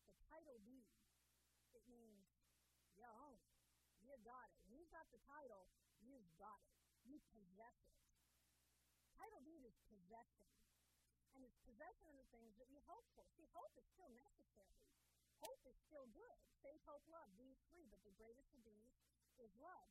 The 0.04 0.12
title 0.28 0.60
deed, 0.68 0.92
it 1.72 1.88
means 1.88 2.28
you 2.92 3.08
own. 3.08 3.40
You 4.04 4.12
got 4.20 4.52
it. 4.52 4.60
When 4.68 4.76
you've 4.76 4.92
got 4.92 5.08
the 5.08 5.24
title, 5.24 5.72
you've 6.04 6.28
got 6.36 6.60
it. 6.68 6.76
You 7.08 7.16
possess 7.32 7.80
it. 7.88 8.04
Title 9.16 9.40
deed 9.40 9.64
is 9.64 9.80
possession. 9.88 10.52
And 11.32 11.40
it's 11.48 11.56
possession 11.64 12.12
of 12.12 12.16
the 12.20 12.28
things 12.28 12.52
that 12.60 12.68
you 12.68 12.84
hope 12.84 13.08
for. 13.16 13.24
See, 13.40 13.48
hope 13.56 13.72
is 13.80 13.88
still 13.88 14.12
necessary. 14.12 14.76
Hope 15.44 15.62
is 15.68 15.76
still 15.86 16.06
good. 16.12 16.38
Faith, 16.64 16.82
hope, 16.88 17.04
love, 17.12 17.28
these 17.36 17.60
three, 17.68 17.84
but 17.92 18.00
the 18.02 18.14
greatest 18.16 18.48
of 18.56 18.60
these 18.64 18.92
is 19.40 19.52
love. 19.60 19.88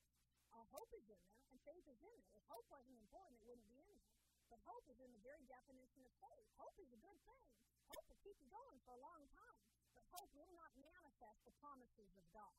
Our 0.55 0.65
hope 0.71 0.91
is 0.95 1.05
in 1.11 1.19
there, 1.19 1.43
and 1.51 1.59
faith 1.67 1.85
is 1.85 1.99
in 1.99 2.15
there. 2.23 2.39
If 2.39 2.43
hope 2.47 2.65
wasn't 2.71 2.95
important, 2.97 3.35
it 3.37 3.45
wouldn't 3.45 3.67
be 3.67 3.77
in 3.77 3.95
there. 3.99 4.15
But 4.47 4.61
hope 4.63 4.85
is 4.87 4.99
in 5.01 5.11
the 5.11 5.21
very 5.25 5.43
definition 5.49 6.05
of 6.05 6.13
faith. 6.21 6.47
Hope 6.55 6.77
is 6.79 6.89
a 6.93 6.99
good 7.01 7.19
thing. 7.27 7.49
Hope 7.91 8.05
will 8.07 8.21
keep 8.23 8.37
you 8.39 8.49
going 8.49 8.77
for 8.85 8.93
a 8.95 9.01
long 9.01 9.25
time. 9.33 9.59
But 9.97 10.05
hope 10.13 10.29
will 10.37 10.53
not 10.53 10.71
manifest 10.79 11.43
the 11.43 11.53
promises 11.59 12.13
of 12.15 12.25
God. 12.31 12.55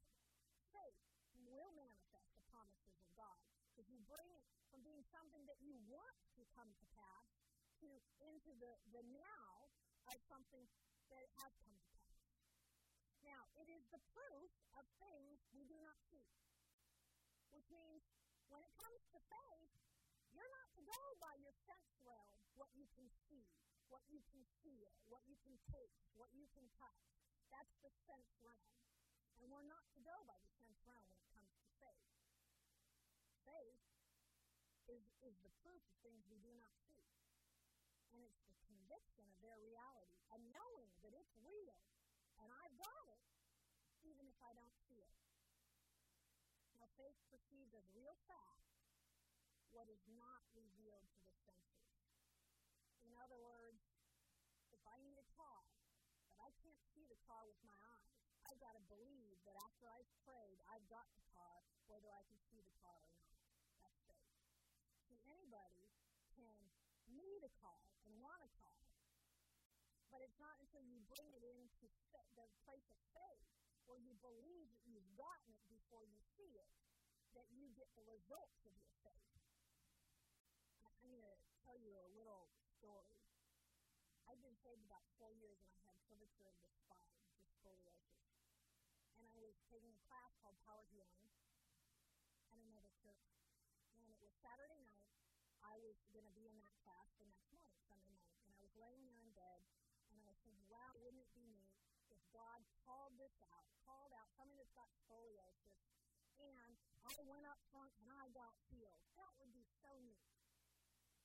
Faith 0.74 1.00
will 1.46 1.70
manifest 1.78 2.28
the 2.36 2.44
promises 2.50 2.96
of 3.00 3.08
God. 3.14 3.38
If 3.78 3.86
you 3.88 4.00
bring 4.08 4.28
it 4.34 4.44
from 4.72 4.82
being 4.82 5.04
something 5.08 5.44
that 5.46 5.60
you 5.62 5.76
want 5.86 6.16
to 6.36 6.42
come 6.56 6.68
to 6.68 6.84
pass 6.96 7.26
to 7.84 7.88
into 8.24 8.52
the, 8.56 8.72
the 8.96 9.04
now 9.12 9.68
of 10.08 10.16
something 10.26 10.64
that 11.12 11.26
has 11.38 11.52
come 11.62 11.76
to 11.76 11.85
it 13.56 13.68
is 13.72 13.84
the 13.88 14.02
proof 14.12 14.52
of 14.76 14.84
things 15.00 15.40
we 15.56 15.64
do 15.64 15.76
not 15.80 15.96
see. 16.12 16.24
Which 17.52 17.68
means 17.72 18.04
when 18.52 18.60
it 18.60 18.72
comes 18.76 19.00
to 19.16 19.20
faith, 19.32 19.72
you're 20.36 20.52
not 20.52 20.68
to 20.76 20.82
go 20.84 21.02
by 21.16 21.32
your 21.40 21.56
sense 21.64 21.88
realm, 22.04 22.36
what 22.60 22.68
you 22.76 22.84
can 22.92 23.08
see, 23.24 23.48
what 23.88 24.04
you 24.12 24.20
can 24.28 24.44
feel, 24.60 24.92
what 25.08 25.24
you 25.24 25.36
can 25.40 25.56
taste, 25.72 26.04
what 26.20 26.28
you 26.36 26.44
can 26.52 26.68
touch. 26.76 27.04
That's 27.48 27.72
the 27.80 27.88
sense 28.04 28.28
realm. 28.44 28.68
And 29.40 29.48
we're 29.48 29.64
not 29.64 29.84
to 29.96 30.00
go 30.04 30.16
by 30.28 30.36
the 30.36 30.50
sense 30.60 30.76
realm 30.84 31.04
when 31.08 31.16
it 31.16 31.28
comes 31.32 31.48
to 31.56 31.66
faith. 31.80 32.12
Faith 33.48 33.80
is, 34.92 35.04
is 35.24 35.36
the 35.40 35.52
proof 35.64 35.80
of 35.88 35.96
things 36.04 36.20
we 36.28 36.36
do 36.44 36.52
not 36.60 36.72
see. 36.92 37.08
And 38.12 38.20
it's 38.20 38.42
the 38.52 38.60
conviction 38.68 39.24
of 39.32 39.36
their 39.40 39.56
reality, 39.64 40.20
a 40.34 40.38
knowing 40.52 40.92
that 41.00 41.12
it's 41.16 41.34
real, 41.40 41.80
and 42.40 42.48
I've 42.52 42.76
got 42.76 43.04
it, 43.08 43.15
if 44.36 44.44
I 44.44 44.52
don't 44.52 44.76
see 44.84 45.00
it. 45.00 45.16
Now, 46.76 46.84
faith 47.00 47.16
perceives 47.32 47.72
as 47.72 47.88
real 47.96 48.12
fact 48.28 48.68
what 49.72 49.88
is 49.88 50.04
not 50.12 50.44
revealed 50.52 51.08
to 51.16 51.20
the 51.24 51.32
senses. 51.48 51.88
In 53.08 53.16
other 53.16 53.40
words, 53.40 53.80
if 54.76 54.80
I 54.84 55.00
need 55.00 55.16
a 55.16 55.28
car, 55.40 55.64
but 56.28 56.36
I 56.44 56.52
can't 56.60 56.84
see 56.92 57.08
the 57.08 57.16
car 57.24 57.48
with 57.48 57.56
my 57.64 57.76
eyes, 57.96 58.12
I've 58.44 58.60
got 58.60 58.76
to 58.76 58.84
believe 58.92 59.40
that 59.48 59.56
after 59.56 59.88
I've 59.88 60.08
prayed, 60.28 60.60
I've 60.68 60.84
got 60.92 61.08
the 61.16 61.24
car, 61.32 61.64
whether 61.88 62.12
I 62.12 62.20
can 62.28 62.36
see 62.52 62.60
the 62.60 62.76
car 62.84 62.92
or 62.92 63.12
not. 63.16 63.40
That's 63.80 64.00
faith. 64.04 64.36
See, 65.08 65.20
anybody 65.32 65.88
can 66.36 66.56
need 67.08 67.40
a 67.40 67.52
car 67.64 67.80
and 68.04 68.12
want 68.20 68.44
a 68.44 68.52
car, 68.60 68.84
but 70.12 70.20
it's 70.20 70.36
not 70.36 70.60
until 70.60 70.84
you 70.84 71.00
bring 71.08 71.28
it 71.32 71.44
into 71.44 71.88
the 72.36 72.48
place 72.64 72.88
of 72.92 73.00
faith, 73.16 73.48
where 73.86 74.02
you 74.02 74.14
believe 74.18 74.66
that 74.74 74.82
you've 74.82 75.06
gotten 75.14 75.54
it 75.54 75.62
before 75.70 76.02
you 76.02 76.18
see 76.34 76.58
it, 76.58 76.70
that 77.38 77.46
you 77.54 77.70
get 77.78 77.86
the 77.94 78.02
results 78.02 78.58
of 78.66 78.74
your 78.74 78.90
faith. 79.06 79.30
I'm 80.82 81.14
going 81.14 81.22
to 81.22 81.38
tell 81.62 81.78
you 81.78 81.94
a 81.94 82.06
little 82.18 82.50
story. 82.78 83.22
I've 84.26 84.42
been 84.42 84.58
saved 84.58 84.82
about 84.82 85.06
four 85.14 85.30
years 85.38 85.62
and 85.62 85.70
I 85.70 85.78
had 85.86 85.94
curvature 86.10 86.50
of 86.50 86.58
the 86.58 86.70
spine, 86.82 87.14
just 87.30 87.46
scoliosis. 87.62 88.26
And 89.14 89.22
I 89.22 89.38
was 89.38 89.54
taking 89.70 89.94
a 89.94 90.02
class 90.10 90.34
called 90.42 90.58
Power 90.66 90.82
Healing 90.90 91.30
at 92.50 92.58
another 92.58 92.90
church. 92.98 93.22
And 94.02 94.10
it 94.10 94.18
was 94.18 94.34
Saturday 94.42 94.82
night. 94.82 95.14
I 95.62 95.78
was 95.78 95.94
going 96.10 96.26
to 96.26 96.34
be 96.34 96.50
in 96.50 96.58
that 96.58 96.74
class 96.82 97.06
the 97.22 97.26
next 97.30 97.46
morning, 97.54 97.78
Sunday 97.86 98.10
night. 98.18 98.34
And 98.42 98.50
I 98.50 98.58
was 98.58 98.74
laying 98.74 99.06
there 99.06 99.22
in 99.22 99.30
bed 99.38 99.62
and 100.10 100.18
I 100.18 100.26
was 100.26 100.38
thinking, 100.42 100.66
wow, 100.66 100.90
wouldn't 100.98 101.22
it 101.22 101.30
be 101.38 101.46
neat 101.46 101.70
if 102.10 102.18
God 102.34 102.62
called 102.86 103.14
this 103.18 103.34
out, 103.50 103.66
somebody 104.36 104.60
that's 104.60 104.76
got 104.76 104.92
scoliosis, 105.00 105.80
and 106.36 106.76
I 107.08 107.16
went 107.24 107.48
up 107.48 107.56
front 107.72 107.88
and 108.04 108.12
I 108.12 108.28
got 108.36 108.52
healed. 108.68 109.00
That 109.16 109.32
would 109.40 109.48
be 109.56 109.64
so 109.80 109.88
neat. 110.04 110.28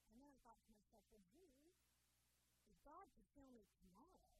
And 0.07 0.15
then 0.15 0.31
I 0.31 0.35
thought 0.47 0.63
to 0.63 0.71
myself, 0.71 1.03
well, 1.11 1.23
gee, 1.27 1.51
if 2.71 2.75
God 2.87 3.11
could 3.11 3.27
heal 3.35 3.51
me 3.51 3.67
tomorrow, 3.83 4.31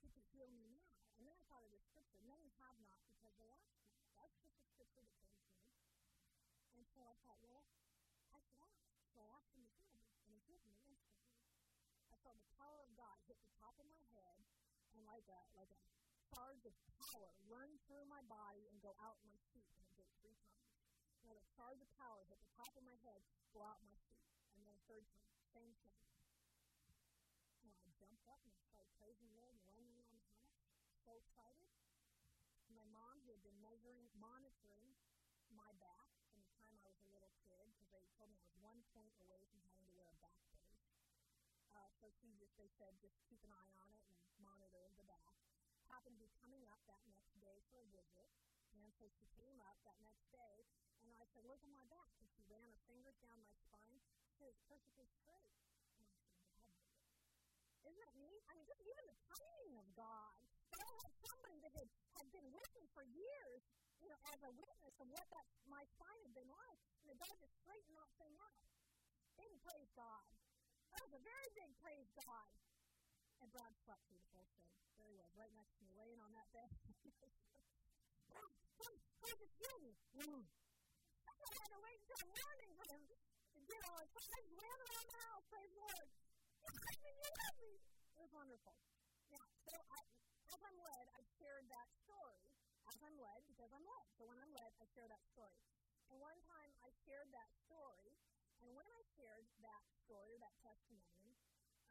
he 0.00 0.08
could 0.08 0.24
heal 0.32 0.48
me 0.48 0.64
now. 0.72 0.96
And 1.20 1.28
then 1.28 1.36
I 1.36 1.44
thought 1.46 1.64
of 1.64 1.72
the 1.72 1.80
scripture. 1.84 2.20
Many 2.24 2.48
have 2.64 2.76
not 2.80 3.04
because 3.04 3.36
they 3.36 3.48
ask 3.52 3.68
not. 3.76 3.92
That's 4.16 4.34
just 4.40 4.56
a 4.56 4.66
scripture 4.72 5.04
that 5.04 5.20
came 5.20 5.44
to 5.44 5.56
me. 5.60 5.76
And 6.72 6.84
so 6.88 7.04
I 7.04 7.14
thought, 7.22 7.38
well, 7.44 7.68
I 8.32 8.40
should 8.48 8.60
ask. 8.64 8.80
So 9.12 9.22
I 9.22 9.28
asked 9.36 9.52
him 9.54 9.62
to 9.62 9.76
heal 9.86 10.00
me, 10.02 10.18
and 10.24 10.32
he 10.34 10.40
healed 10.48 10.66
me 10.66 10.74
instantly. 10.88 11.38
I 12.10 12.18
felt 12.24 12.40
the 12.40 12.50
power 12.58 12.82
of 12.82 12.90
God 12.98 13.14
hit 13.30 13.38
the 13.38 13.52
top 13.62 13.78
of 13.78 13.86
my 13.86 14.02
head, 14.10 14.42
and 14.94 15.06
like 15.06 15.26
a 15.30 15.40
like 15.54 15.70
a 15.70 15.78
charge 16.34 16.66
of 16.66 16.74
power 16.98 17.30
run 17.46 17.70
through 17.86 18.02
my 18.10 18.18
body 18.26 18.66
and 18.66 18.82
go 18.82 18.98
out 18.98 19.22
my 19.22 19.38
feet, 19.54 19.70
and 19.78 19.86
it 19.86 19.94
did 19.94 20.10
three 20.18 20.34
times. 20.42 20.74
You 21.22 21.30
know, 21.30 21.38
the 21.38 21.46
charge 21.54 21.78
of 21.78 21.86
power 21.94 22.26
hit 22.26 22.42
the 22.42 22.50
top 22.58 22.74
of 22.74 22.82
my 22.82 22.98
head, 23.06 23.22
go 23.54 23.62
out 23.62 23.78
my 23.86 23.94
feet, 24.10 24.26
and 24.58 24.66
then 24.66 24.74
a 24.74 24.82
third 24.90 25.06
time, 25.14 25.38
same 25.54 25.70
thing. 25.86 25.94
And 27.62 27.70
I 27.78 27.86
jumped 27.94 28.26
up 28.26 28.42
and 28.42 28.50
I 28.50 28.60
started 28.66 28.90
praising 28.98 29.30
the 29.30 29.38
Lord 29.38 29.54
and 29.54 29.62
running 29.70 29.86
around 29.94 30.18
the 30.18 30.26
house, 30.34 30.58
so 31.06 31.14
excited. 31.22 31.70
My 32.74 32.84
mom, 32.90 33.22
who 33.22 33.30
had 33.30 33.40
been 33.46 33.56
measuring, 33.62 34.10
monitoring 34.18 34.90
my 35.54 35.70
back 35.78 36.10
from 36.26 36.42
the 36.42 36.50
time 36.58 36.74
I 36.82 36.90
was 36.90 36.98
a 37.06 37.10
little 37.14 37.30
kid, 37.46 37.70
because 37.78 37.94
they 37.94 38.02
told 38.18 38.34
me 38.34 38.42
I 38.42 38.50
was 38.50 38.58
one 38.58 38.82
point 38.90 39.14
away 39.22 39.46
from 39.46 39.62
having 39.62 39.86
to 39.86 39.94
wear 39.94 40.10
a 40.10 40.18
back 40.18 40.42
brace. 40.50 40.82
Uh, 41.70 41.86
so 42.02 42.10
she 42.10 42.34
just, 42.34 42.58
they 42.58 42.66
said, 42.74 42.98
just 42.98 43.14
keep 43.30 43.38
an 43.46 43.54
eye 43.54 43.74
on 43.78 43.94
it 43.94 44.02
and 44.10 44.42
monitor 44.42 44.90
the 44.98 45.06
back. 45.06 45.53
Happened 45.94 46.18
to 46.18 46.26
be 46.26 46.34
coming 46.42 46.66
up 46.74 46.82
that 46.90 47.06
next 47.06 47.38
day 47.38 47.62
for 47.70 47.78
a 47.78 47.86
visit. 47.94 48.26
And 48.74 48.90
so 48.98 49.06
she 49.14 49.30
came 49.38 49.62
up 49.62 49.78
that 49.86 49.94
next 50.02 50.26
day, 50.34 50.66
and 50.98 51.14
I 51.14 51.22
said, 51.30 51.46
look 51.46 51.62
at 51.62 51.70
my 51.70 51.86
back. 51.86 52.10
And 52.18 52.26
she 52.34 52.42
ran 52.50 52.66
her 52.66 52.74
fingers 52.90 53.14
down 53.22 53.38
my 53.38 53.54
spine. 53.62 54.02
She 54.34 54.42
was 54.42 54.58
perfectly 54.66 55.06
straight. 55.22 55.54
And 55.94 56.02
I 56.02 56.18
said, 56.18 56.34
God, 56.58 56.74
isn't 57.86 58.02
that 58.02 58.14
neat? 58.18 58.42
I 58.50 58.58
mean, 58.58 58.66
just 58.66 58.82
even 58.82 59.06
the 59.06 59.18
timing 59.38 59.78
of 59.78 59.86
God. 59.94 60.34
But 60.74 60.82
I 60.82 60.90
had 60.98 61.14
somebody 61.30 61.62
that 61.62 61.72
had, 61.78 61.90
had 62.18 62.26
been 62.34 62.50
with 62.50 62.70
me 62.74 62.90
for 62.90 63.06
years, 63.06 63.62
you 64.02 64.10
know, 64.10 64.18
as 64.34 64.42
a 64.42 64.50
witness 64.50 64.98
of 64.98 65.06
what 65.14 65.30
that 65.30 65.46
my 65.70 65.86
spine 65.94 66.20
had 66.26 66.34
been 66.34 66.50
like. 66.50 66.82
And 67.06 67.14
the 67.14 67.18
God 67.22 67.38
just 67.38 67.54
straightened 67.62 67.94
that 67.94 68.10
thing 68.18 68.34
out. 68.42 68.58
Didn't 69.38 69.62
praise 69.62 69.94
God. 69.94 70.26
That 70.90 71.06
was 71.06 71.14
a 71.14 71.22
very 71.22 71.48
big 71.54 71.70
praise 71.78 72.10
God. 72.18 72.50
And 73.44 73.52
Brad 73.52 73.76
slept 73.84 74.00
through 74.08 74.24
the 74.24 74.32
whole 74.32 74.48
thing. 74.56 74.72
There 74.96 75.04
he 75.04 75.20
was, 75.20 75.28
right 75.36 75.52
next 75.52 75.76
to 75.76 75.84
me, 75.84 75.92
laying 76.00 76.16
on 76.16 76.32
that 76.32 76.48
bed. 76.56 76.64
Come, 78.32 78.48
come, 78.80 78.96
come, 79.20 79.36
just 79.36 79.52
heal 79.60 79.78
me. 79.84 79.92
Mm. 80.16 80.48
I 80.48 81.52
had 81.60 81.68
to 81.76 81.80
wait 81.84 82.00
until 82.00 82.24
morning 82.24 82.72
for 82.72 82.88
him 82.88 83.04
to 83.04 83.16
get 83.68 83.84
his 83.84 84.08
legs, 84.16 84.48
ran 84.48 84.78
around 84.80 85.06
the 85.12 85.18
house, 85.28 85.44
praise 85.52 85.68
the 85.76 85.84
Lord. 85.84 86.08
I 86.08 86.92
mean, 87.04 87.16
you 87.20 87.28
love 87.36 87.56
me. 87.60 87.72
It 88.16 88.20
was 88.24 88.32
wonderful. 88.32 88.80
Now, 89.28 89.44
so 89.60 89.76
I, 89.76 90.00
as 90.48 90.60
I'm 90.64 90.78
led, 90.80 91.04
I 91.12 91.20
shared 91.36 91.68
that 91.68 91.88
story. 92.00 92.48
As 92.88 92.96
I'm 93.04 93.18
led, 93.20 93.44
because 93.44 93.68
I'm 93.76 93.84
led. 93.84 94.06
So 94.16 94.24
when 94.24 94.40
I'm 94.40 94.56
led, 94.56 94.72
I 94.80 94.88
share 94.96 95.04
that 95.12 95.20
story. 95.36 95.60
And 96.08 96.16
one 96.16 96.40
time 96.48 96.72
I 96.80 96.88
shared 97.04 97.28
that 97.36 97.52
story, 97.68 98.08
and 98.64 98.72
when 98.72 98.88
I 98.88 99.00
shared 99.20 99.44
that 99.60 99.84
story, 100.00 100.40
that 100.40 100.56
testimony, 100.64 101.23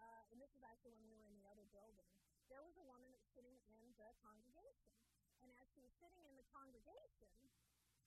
uh, 0.04 0.32
and 0.36 0.38
this 0.38 0.52
was 0.52 0.64
actually 0.68 0.92
when 1.00 1.08
we 1.08 1.16
were 1.16 1.32
in 1.32 1.40
the 1.40 1.48
other 1.48 1.64
building, 1.72 2.12
there 2.52 2.60
was 2.60 2.76
a 2.76 2.84
woman 2.84 3.08
that 3.16 3.24
was 3.24 3.32
sitting 3.32 3.56
in 3.72 3.82
the 3.96 4.12
congregation. 4.20 4.92
And 5.40 5.52
as 5.60 5.68
she 5.72 5.80
was 5.80 5.92
sitting 6.00 6.24
in 6.28 6.36
the 6.36 6.48
congregation, 6.52 7.32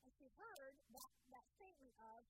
and 0.05 0.13
she 0.13 0.29
heard 0.37 0.77
that, 0.93 1.11
that 1.33 1.47
statement 1.57 1.93
of, 1.99 2.25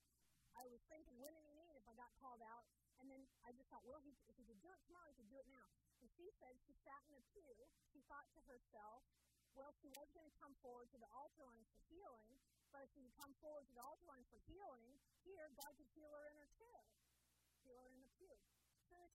I 0.56 0.64
was 0.70 0.82
thinking, 0.88 1.18
what 1.18 1.34
did 1.34 1.42
he 1.42 1.52
mean 1.52 1.74
if 1.74 1.84
I 1.86 1.94
got 1.98 2.10
called 2.22 2.40
out? 2.42 2.64
And 2.96 3.10
then 3.12 3.22
I 3.44 3.52
just 3.52 3.68
thought, 3.68 3.84
well, 3.84 4.00
he, 4.00 4.16
if 4.26 4.34
he 4.40 4.48
could 4.48 4.58
do 4.64 4.72
it 4.72 4.80
tomorrow, 4.88 5.12
he 5.12 5.18
could 5.20 5.28
do 5.28 5.36
it 5.36 5.46
now. 5.52 5.68
And 6.00 6.08
she 6.16 6.32
said 6.40 6.56
she 6.64 6.72
sat 6.80 7.02
in 7.10 7.14
a 7.14 7.22
pew. 7.34 7.44
She 7.92 8.00
thought 8.08 8.24
to 8.32 8.40
herself, 8.48 9.04
well, 9.52 9.72
she 9.80 9.88
was 9.92 10.08
going 10.12 10.28
to 10.28 10.36
come 10.40 10.52
forward 10.64 10.88
to 10.92 10.98
the 11.00 11.08
altar 11.12 11.44
line 11.44 11.64
for 11.68 11.80
healing, 11.88 12.32
but 12.72 12.84
if 12.84 12.92
she 12.92 13.00
would 13.00 13.16
come 13.16 13.32
forward 13.40 13.64
to 13.68 13.74
the 13.76 13.84
altar 13.84 14.04
line 14.04 14.24
for 14.28 14.36
healing, 14.48 15.00
here, 15.24 15.48
God 15.56 15.72
could 15.80 15.88
heal 15.96 16.12
her 16.12 16.28
in 16.28 16.36
her 16.36 16.50
chair, 16.60 16.84
heal 17.64 17.80
her 17.80 17.88
in 17.88 18.00
the 18.04 18.12
pew. 18.20 18.36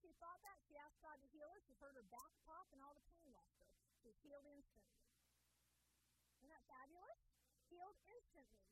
She 0.01 0.17
thought 0.17 0.41
that, 0.41 0.57
she 0.65 0.73
asked 0.81 0.97
God 1.05 1.21
to 1.21 1.27
heal 1.29 1.45
her. 1.45 1.61
She 1.61 1.77
heard 1.77 1.93
her 1.93 2.07
back 2.09 2.33
pop 2.49 2.65
and 2.73 2.81
all 2.81 2.97
the 2.97 3.05
pain 3.13 3.29
left 3.29 3.53
her. 3.61 3.69
She 4.01 4.09
was 4.09 4.17
healed 4.25 4.49
instantly. 4.49 5.05
Isn't 6.41 6.49
that 6.49 6.65
fabulous? 6.65 7.21
Healed 7.69 7.97
instantly. 8.09 8.65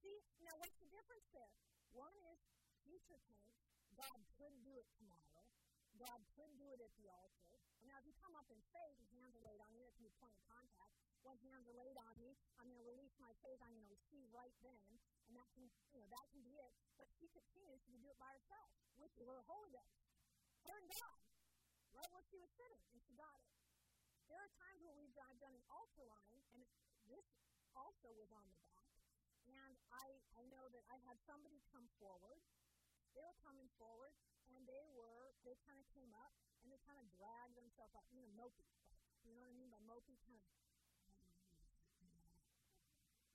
See, 0.00 0.18
now 0.40 0.56
what's 0.56 0.74
the 0.80 0.88
difference 0.88 1.28
there? 1.36 1.52
One 1.92 2.16
is 2.32 2.40
future 2.88 3.20
pain. 3.28 3.52
God 3.94 4.18
could 4.40 4.56
do 4.64 4.72
it 4.80 4.88
tomorrow. 4.96 5.44
God 6.00 6.24
could 6.34 6.50
do 6.56 6.72
it 6.72 6.80
at 6.80 6.90
the 6.96 7.06
altar. 7.12 7.60
And 7.78 7.92
now, 7.92 8.00
if 8.00 8.08
you 8.08 8.16
come 8.16 8.32
up 8.34 8.48
in 8.48 8.58
faith, 8.72 8.96
His 8.96 9.12
hands 9.12 9.36
are 9.36 9.44
laid 9.44 9.60
on 9.60 9.70
you. 9.76 9.84
If 9.86 10.00
you 10.00 10.08
point 10.16 10.32
of 10.32 10.42
contact, 10.48 10.96
One 11.22 11.38
hands 11.46 11.70
are 11.70 11.78
laid 11.78 11.94
on 12.02 12.18
me. 12.18 12.34
I'm 12.58 12.66
going 12.66 12.82
to 12.82 12.88
release 12.88 13.14
my 13.22 13.30
faith. 13.46 13.62
I'm 13.62 13.70
going 13.70 13.86
to 13.86 13.94
receive 13.94 14.26
right 14.34 14.54
then, 14.66 14.98
and 15.30 15.38
that 15.38 15.46
can, 15.54 15.70
you 15.94 16.02
know, 16.02 16.10
that 16.10 16.26
can 16.34 16.42
be 16.42 16.58
it. 16.58 16.74
But 16.98 17.06
she 17.14 17.30
continues 17.30 17.78
to 17.86 17.94
do 18.02 18.10
it 18.10 18.18
by 18.18 18.26
herself 18.34 18.66
with 18.98 19.14
the 19.14 19.26
Holy 19.46 19.70
Ghost, 19.70 20.01
her 20.68 20.78
and 20.78 20.90
right 21.92 22.10
where 22.12 22.24
she 22.24 22.38
was 22.38 22.50
sitting, 22.56 22.82
and 22.92 22.98
she 23.02 23.12
got 23.18 23.34
it. 23.36 23.50
There 24.30 24.40
are 24.40 24.52
times 24.56 24.80
where 24.80 24.96
we've 24.96 25.12
I've 25.28 25.40
done 25.42 25.52
an 25.52 25.66
altar 25.68 26.08
line, 26.08 26.40
and 26.56 26.64
this 27.10 27.26
also 27.76 28.08
was 28.16 28.32
on 28.32 28.44
the 28.48 28.56
back. 28.64 28.88
And 29.44 29.76
I, 29.92 30.16
I 30.38 30.42
know 30.48 30.70
that 30.72 30.84
I 30.88 30.96
had 31.04 31.18
somebody 31.28 31.60
come 31.68 31.84
forward. 32.00 32.40
They 33.12 33.20
were 33.20 33.36
coming 33.44 33.68
forward, 33.76 34.14
and 34.54 34.64
they 34.64 34.88
were, 34.96 35.36
they 35.44 35.58
kind 35.68 35.76
of 35.76 35.84
came 35.92 36.14
up, 36.16 36.32
and 36.64 36.72
they 36.72 36.80
kind 36.88 36.96
of 36.96 37.04
dragged 37.12 37.58
themselves 37.58 37.92
up, 37.92 38.06
you 38.08 38.24
know, 38.24 38.30
mopey. 38.32 38.64
You 39.26 39.36
know 39.36 39.44
what 39.44 39.52
I 39.52 39.56
mean 39.58 39.68
by 39.68 39.82
mopey? 39.84 40.16
Kind 40.24 40.38
of, 40.38 40.42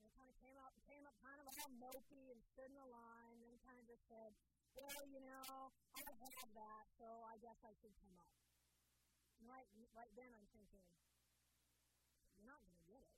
they 0.01 0.09
kind 0.17 0.29
of 0.31 0.35
came 0.41 0.57
up, 0.57 0.73
came 0.89 1.05
up 1.05 1.13
kind 1.21 1.37
of 1.37 1.45
all 1.45 1.69
mopey 1.77 2.33
and 2.33 2.41
stood 2.41 2.71
in 2.73 2.79
a 2.79 2.89
line, 2.89 3.37
and 3.45 3.53
kind 3.61 3.77
of 3.77 3.85
just 3.85 4.01
said, 4.09 4.33
well, 4.77 5.05
you 5.09 5.21
know, 5.25 5.73
I've 5.97 6.13
had 6.21 6.47
that, 6.53 6.85
so 7.01 7.05
I 7.25 7.41
guess 7.41 7.57
I 7.65 7.73
should 7.81 7.93
come 7.97 8.13
up. 8.17 8.33
And 9.41 9.49
right, 9.49 9.65
right 9.93 10.13
then 10.13 10.29
I'm 10.33 10.45
thinking, 10.53 10.85
you're 12.37 12.49
not 12.49 12.61
going 12.61 12.77
to 12.77 12.85
get 12.85 13.01
it 13.01 13.17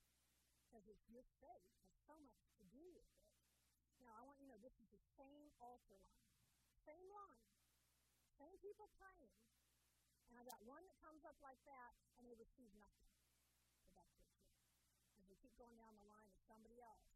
because 0.67 0.87
it's 0.87 1.03
your 1.11 1.23
faith 1.43 1.67
has 1.83 1.91
so 2.07 2.15
much 2.23 2.47
to 2.59 2.63
do 2.71 2.83
with 2.95 3.07
it. 3.07 3.23
Now, 3.99 4.15
I 4.15 4.23
want 4.23 4.39
you 4.39 4.47
to 4.47 4.55
know 4.55 4.61
this 4.63 4.79
is 4.79 4.87
the 4.91 5.03
same 5.19 5.51
altar 5.59 5.99
line, 5.99 6.31
same 6.87 7.07
line, 7.11 7.51
same 8.39 8.55
people 8.63 8.87
praying, 8.95 9.35
and 10.31 10.37
I 10.39 10.45
got 10.45 10.61
one 10.63 10.85
that 10.87 10.95
comes 11.01 11.25
up 11.25 11.35
like 11.43 11.59
that, 11.67 11.91
and 12.15 12.23
they 12.23 12.37
receive 12.37 12.69
nothing. 12.77 13.09
So 13.83 13.91
that's 13.97 14.13
it. 14.13 14.29
As 15.17 15.25
we 15.25 15.35
keep 15.41 15.57
going 15.57 15.75
down 15.75 15.97
the 15.97 16.05
line 16.05 16.29
with 16.29 16.39
somebody 16.45 16.77
else. 16.79 17.09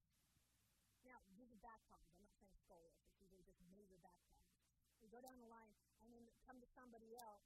Now, 1.06 1.22
these 1.38 1.54
are 1.54 1.62
back 1.62 1.78
problems. 1.88 2.18
I'm 2.18 2.26
not 2.26 2.34
saying 2.42 2.50
scoliosis. 2.66 3.14
These 3.22 3.38
are 3.38 3.46
just 3.46 3.62
major 3.70 4.02
back. 4.02 4.33
We 5.04 5.12
go 5.12 5.20
down 5.20 5.36
the 5.44 5.52
line, 5.52 5.76
and 6.00 6.08
then 6.16 6.24
come 6.48 6.64
to 6.64 6.70
somebody 6.72 7.12
else, 7.20 7.44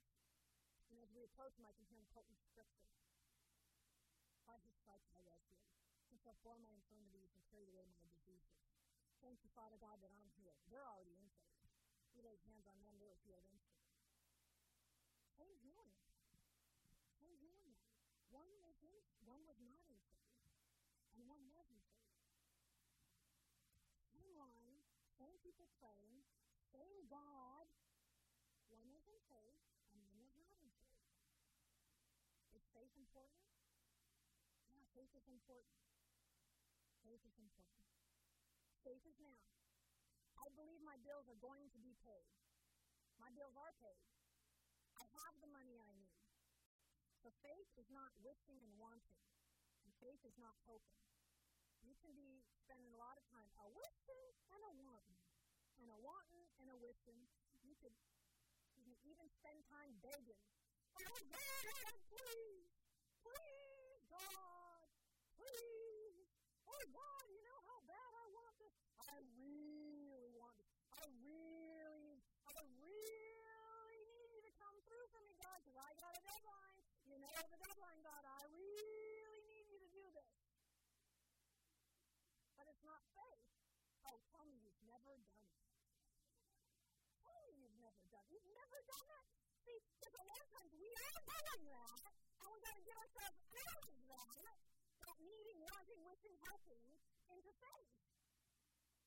and 0.94 0.94
as 1.02 1.10
we 1.10 1.26
approach 1.26 1.58
them, 1.58 1.66
I 1.66 1.74
can 1.74 1.82
hear 1.90 1.98
them 1.98 2.06
quoting 2.14 2.38
scripture. 2.46 2.86
By 4.46 4.62
his 4.62 4.78
stripes 4.78 5.10
I 5.10 5.18
was 5.26 5.42
healed 5.50 5.74
and 6.08 6.22
perform 6.22 6.62
my 6.62 6.70
infirmities 6.70 7.34
and 7.34 7.42
carry 7.50 7.66
away 7.66 7.82
my 7.90 7.98
diseases. 8.06 8.62
Thank 9.18 9.42
you, 9.42 9.50
Father 9.58 9.76
God, 9.82 9.98
that 10.06 10.14
I'm 10.14 10.30
healed. 10.38 10.62
They're 10.70 10.86
already 10.86 11.18
in 11.18 11.28
faith. 11.42 11.66
We 12.14 12.22
laid 12.22 12.38
hands 12.46 12.64
on 12.70 12.78
them, 12.86 12.94
they 13.02 13.10
were 13.10 13.18
healed 13.26 13.44
instantly. 13.50 13.98
Same 15.34 15.58
healing. 15.58 15.94
Same 17.18 17.36
healing. 17.42 17.74
One 18.30 18.48
was 18.62 18.78
in, 18.86 18.94
one 19.26 19.42
was 19.50 19.58
not 19.66 19.82
in 19.90 19.98
faith, 20.14 20.30
and 21.18 21.26
one 21.26 21.42
was 21.50 21.66
in 21.74 21.82
faith. 21.90 22.14
Same 24.14 24.34
line, 24.38 24.78
same 25.18 25.36
people 25.42 25.66
praying, 25.82 26.22
same 26.74 27.08
God. 27.08 27.66
One 28.68 28.88
was 28.92 29.04
in 29.08 29.20
faith, 29.32 29.60
and 29.92 30.00
one 30.04 30.20
was 30.20 30.36
not 30.36 30.60
in 30.60 30.72
faith. 30.84 31.08
Is 32.52 32.64
faith 32.74 32.92
important? 32.96 33.48
Yeah, 34.72 34.84
faith 34.92 35.12
is 35.16 35.26
important. 35.28 35.80
Faith 37.04 37.24
is 37.24 37.36
important. 37.40 37.88
Faith 38.84 39.04
is 39.08 39.16
now. 39.20 39.40
I 40.36 40.48
believe 40.54 40.80
my 40.84 40.96
bills 41.02 41.26
are 41.28 41.40
going 41.40 41.68
to 41.72 41.80
be 41.80 41.96
paid. 42.04 42.32
My 43.18 43.32
bills 43.34 43.56
are 43.58 43.74
paid. 43.82 44.04
I 44.96 45.04
have 45.24 45.34
the 45.42 45.50
money 45.50 45.76
I 45.78 45.92
need. 45.98 46.18
So 47.22 47.34
faith 47.42 47.68
is 47.76 47.88
not 47.90 48.14
wishing 48.22 48.62
and 48.62 48.72
wanting. 48.78 49.20
And 49.84 49.90
faith 50.00 50.22
is 50.24 50.36
not 50.38 50.54
hoping. 50.64 51.02
You 51.82 51.94
can 52.02 52.14
be 52.14 52.42
spending 52.64 52.90
a 52.94 53.00
lot 53.00 53.16
of 53.18 53.24
time 53.30 53.48
a 53.60 53.66
wishing 53.70 54.32
and 54.54 54.60
a 54.64 54.72
wanting. 54.80 55.20
And 55.78 55.92
a 55.92 55.98
wanting 56.02 56.47
wishing. 56.66 57.20
You 57.62 57.74
could, 57.78 57.94
you 58.74 58.82
can 58.82 58.98
even 59.06 59.28
spend 59.30 59.62
time 59.70 59.94
begging. 60.02 60.42
Oh 60.98 61.18
God, 61.30 61.94
please, 62.10 62.74
please, 63.22 64.02
God, 64.10 64.86
please. 65.38 66.26
Oh, 66.66 66.84
God, 66.90 67.24
you 67.30 67.40
know 67.46 67.60
how 67.70 67.78
bad 67.86 68.10
I 68.18 68.26
want 68.34 68.54
this. 68.58 68.74
I 69.06 69.22
really 69.38 70.30
want 70.34 70.58
this. 70.58 70.68
I 70.98 71.06
really, 71.22 72.18
I 72.50 72.60
really 72.82 73.98
need 74.10 74.30
you 74.34 74.42
to 74.42 74.52
come 74.58 74.76
through 74.84 75.06
for 75.14 75.22
me, 75.22 75.38
God, 75.38 75.62
because 75.62 75.78
I 75.78 75.90
got 75.96 76.12
a 76.12 76.22
deadline. 76.26 76.82
You 77.06 77.16
know 77.22 77.30
the 77.30 77.58
deadline, 77.62 78.00
God. 78.02 78.22
I 78.26 78.42
really 78.50 79.42
need 79.46 79.66
you 79.70 79.78
to 79.78 79.90
do 79.94 80.04
this. 80.12 80.28
But 82.58 82.66
it's 82.66 82.82
not 82.82 83.00
faith. 83.14 83.46
Oh, 84.04 84.18
tell 84.34 84.44
me 84.44 84.58
you've 84.60 84.82
never 84.84 85.14
done 85.24 85.46
it. 85.46 85.58
Tell 87.22 87.54
me 87.54 87.70
you've 88.28 88.52
never 88.52 88.78
done 88.84 89.08
it. 89.18 89.26
See, 89.64 89.78
because 89.78 90.14
a 90.14 90.24
lot 90.28 90.40
of 90.40 90.48
times 90.52 90.72
we 90.76 90.88
are 90.88 91.20
doing 91.28 91.62
that, 91.72 92.00
and 92.40 92.46
we 92.48 92.58
got 92.62 92.74
to 92.76 92.84
get 92.84 92.96
ourselves 92.96 93.38
out 93.58 94.36
of 94.36 94.42
that, 94.44 94.60
that 95.04 95.16
needing, 95.20 95.60
wanting, 95.60 96.00
wishing, 96.04 96.36
hoping, 96.44 96.88
into 97.28 97.52
faith. 97.60 97.92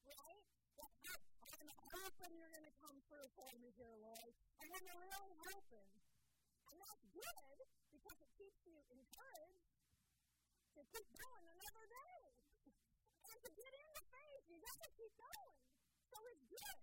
Right? 0.06 0.44
That 0.78 0.92
I'm 1.62 1.70
hoping 1.94 2.32
you're 2.38 2.54
going 2.54 2.66
to 2.66 2.78
come 2.82 2.98
through 3.06 3.30
for 3.38 3.50
me 3.62 3.70
here, 3.78 3.96
Lord. 4.02 4.34
And 4.62 4.82
you're 4.82 5.02
really 5.02 5.34
hoping, 5.46 5.94
and 6.70 6.78
that's 6.82 7.04
good 7.14 7.58
because 7.94 8.18
it 8.18 8.32
keeps 8.38 8.60
you 8.66 8.78
encouraged 8.90 9.72
to 10.78 10.82
keep 10.90 11.08
going 11.14 11.46
another 11.46 11.86
day. 11.86 12.22
and 13.30 13.38
to 13.46 13.50
get 13.54 13.72
into 13.78 14.02
faith, 14.10 14.44
you 14.50 14.58
got 14.58 14.78
to 14.82 14.90
keep 14.98 15.14
going. 15.20 15.58
So 16.10 16.18
it's 16.32 16.46
good. 16.50 16.80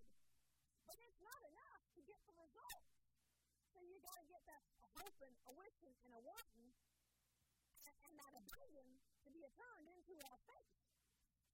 But 0.87 0.97
it's 1.05 1.21
not 1.21 1.41
enough 1.53 1.83
to 1.97 2.01
get 2.07 2.21
the 2.29 2.35
results. 2.39 2.93
So 3.73 3.79
you 3.85 3.99
to 4.49 4.57
get 4.57 4.65
that 4.65 4.81
a 4.81 4.89
a 5.49 5.53
wishing, 5.53 5.97
and 6.09 6.13
a 6.17 6.23
wanting, 6.25 6.73
and, 7.85 7.97
and 8.09 8.15
that 8.17 8.33
abiding 8.33 8.91
to 9.25 9.29
be 9.29 9.45
turned 9.53 9.89
into 9.89 10.17
our 10.25 10.41
faith. 10.49 10.73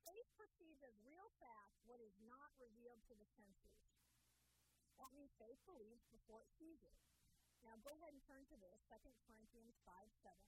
Faith 0.07 0.29
perceives 0.39 0.79
as 0.87 0.95
real 1.03 1.31
fast 1.43 1.75
what 1.91 1.99
is 1.99 2.15
not 2.31 2.55
revealed 2.63 3.03
to 3.11 3.15
the 3.19 3.27
senses. 3.35 3.83
That 5.01 5.11
means 5.11 5.35
faith 5.43 5.59
believes 5.67 6.07
before 6.15 6.47
it 6.47 6.51
sees 6.55 6.79
it. 6.87 6.95
Now 7.67 7.75
go 7.83 7.97
ahead 7.99 8.15
and 8.15 8.23
turn 8.23 8.47
to 8.53 8.57
this, 8.63 8.79
2 8.87 9.01
Corinthians 9.27 9.75
5 9.83 9.91
7. 10.23 10.39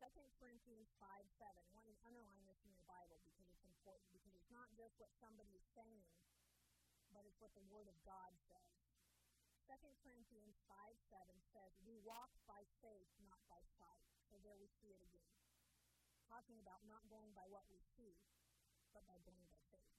2 0.00 0.40
Corinthians 0.40 0.88
5 0.96 1.04
7. 1.36 1.52
I 1.52 1.80
want 1.84 1.88
to 1.90 1.96
underline 2.06 2.46
this 2.48 2.60
in 2.64 2.70
your 2.72 2.86
Bible 2.88 3.20
because 3.26 3.44
it's 3.50 3.66
important, 3.66 4.08
because 4.14 4.32
it's 4.32 4.52
not 4.52 4.70
just 4.78 4.96
what 5.02 5.12
somebody 5.20 5.52
is 5.52 5.66
saying, 5.74 6.06
but 7.12 7.26
it's 7.28 7.40
what 7.42 7.52
the 7.58 7.66
Word 7.68 7.90
of 7.90 7.98
God 8.06 8.32
says. 8.46 8.85
2 9.66 9.74
Corinthians 10.06 10.54
5 10.70 10.94
7 11.10 11.26
says, 11.50 11.74
We 11.82 11.98
walk 12.06 12.30
by 12.46 12.62
faith, 12.78 13.10
not 13.26 13.42
by 13.50 13.58
sight. 13.82 14.06
So 14.30 14.38
there 14.46 14.54
we 14.54 14.70
see 14.78 14.94
it 14.94 15.02
again. 15.02 15.26
Talking 16.30 16.62
about 16.62 16.86
not 16.86 17.02
going 17.10 17.34
by 17.34 17.50
what 17.50 17.66
we 17.66 17.82
see, 17.98 18.14
but 18.94 19.02
by 19.10 19.18
going 19.26 19.42
by 19.50 19.58
faith. 19.74 19.90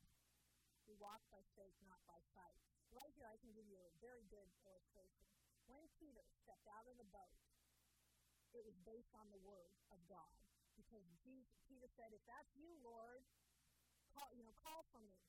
We 0.87 0.95
walk 0.95 1.19
by 1.27 1.43
faith, 1.59 1.75
not 1.83 1.99
by 2.07 2.15
sight. 2.31 2.55
Right 2.95 3.11
here, 3.19 3.27
I 3.27 3.35
can 3.43 3.51
give 3.51 3.67
you 3.67 3.75
a 3.75 3.91
very 3.99 4.23
good 4.31 4.47
illustration. 4.63 5.27
When 5.67 5.83
Peter 5.99 6.23
stepped 6.47 6.67
out 6.71 6.87
of 6.87 6.95
the 6.95 7.07
boat, 7.11 7.35
it 8.55 8.63
was 8.63 8.79
based 8.87 9.11
on 9.19 9.27
the 9.35 9.41
word 9.43 9.75
of 9.91 9.99
God. 10.07 10.31
Because 10.79 11.03
Jesus, 11.27 11.51
Peter 11.67 11.91
said, 11.99 12.15
If 12.15 12.23
that's 12.23 12.55
you, 12.55 12.71
Lord, 12.79 13.27
call, 14.15 14.31
you 14.31 14.47
know, 14.47 14.55
call 14.63 14.87
for 14.95 15.03
me. 15.03 15.19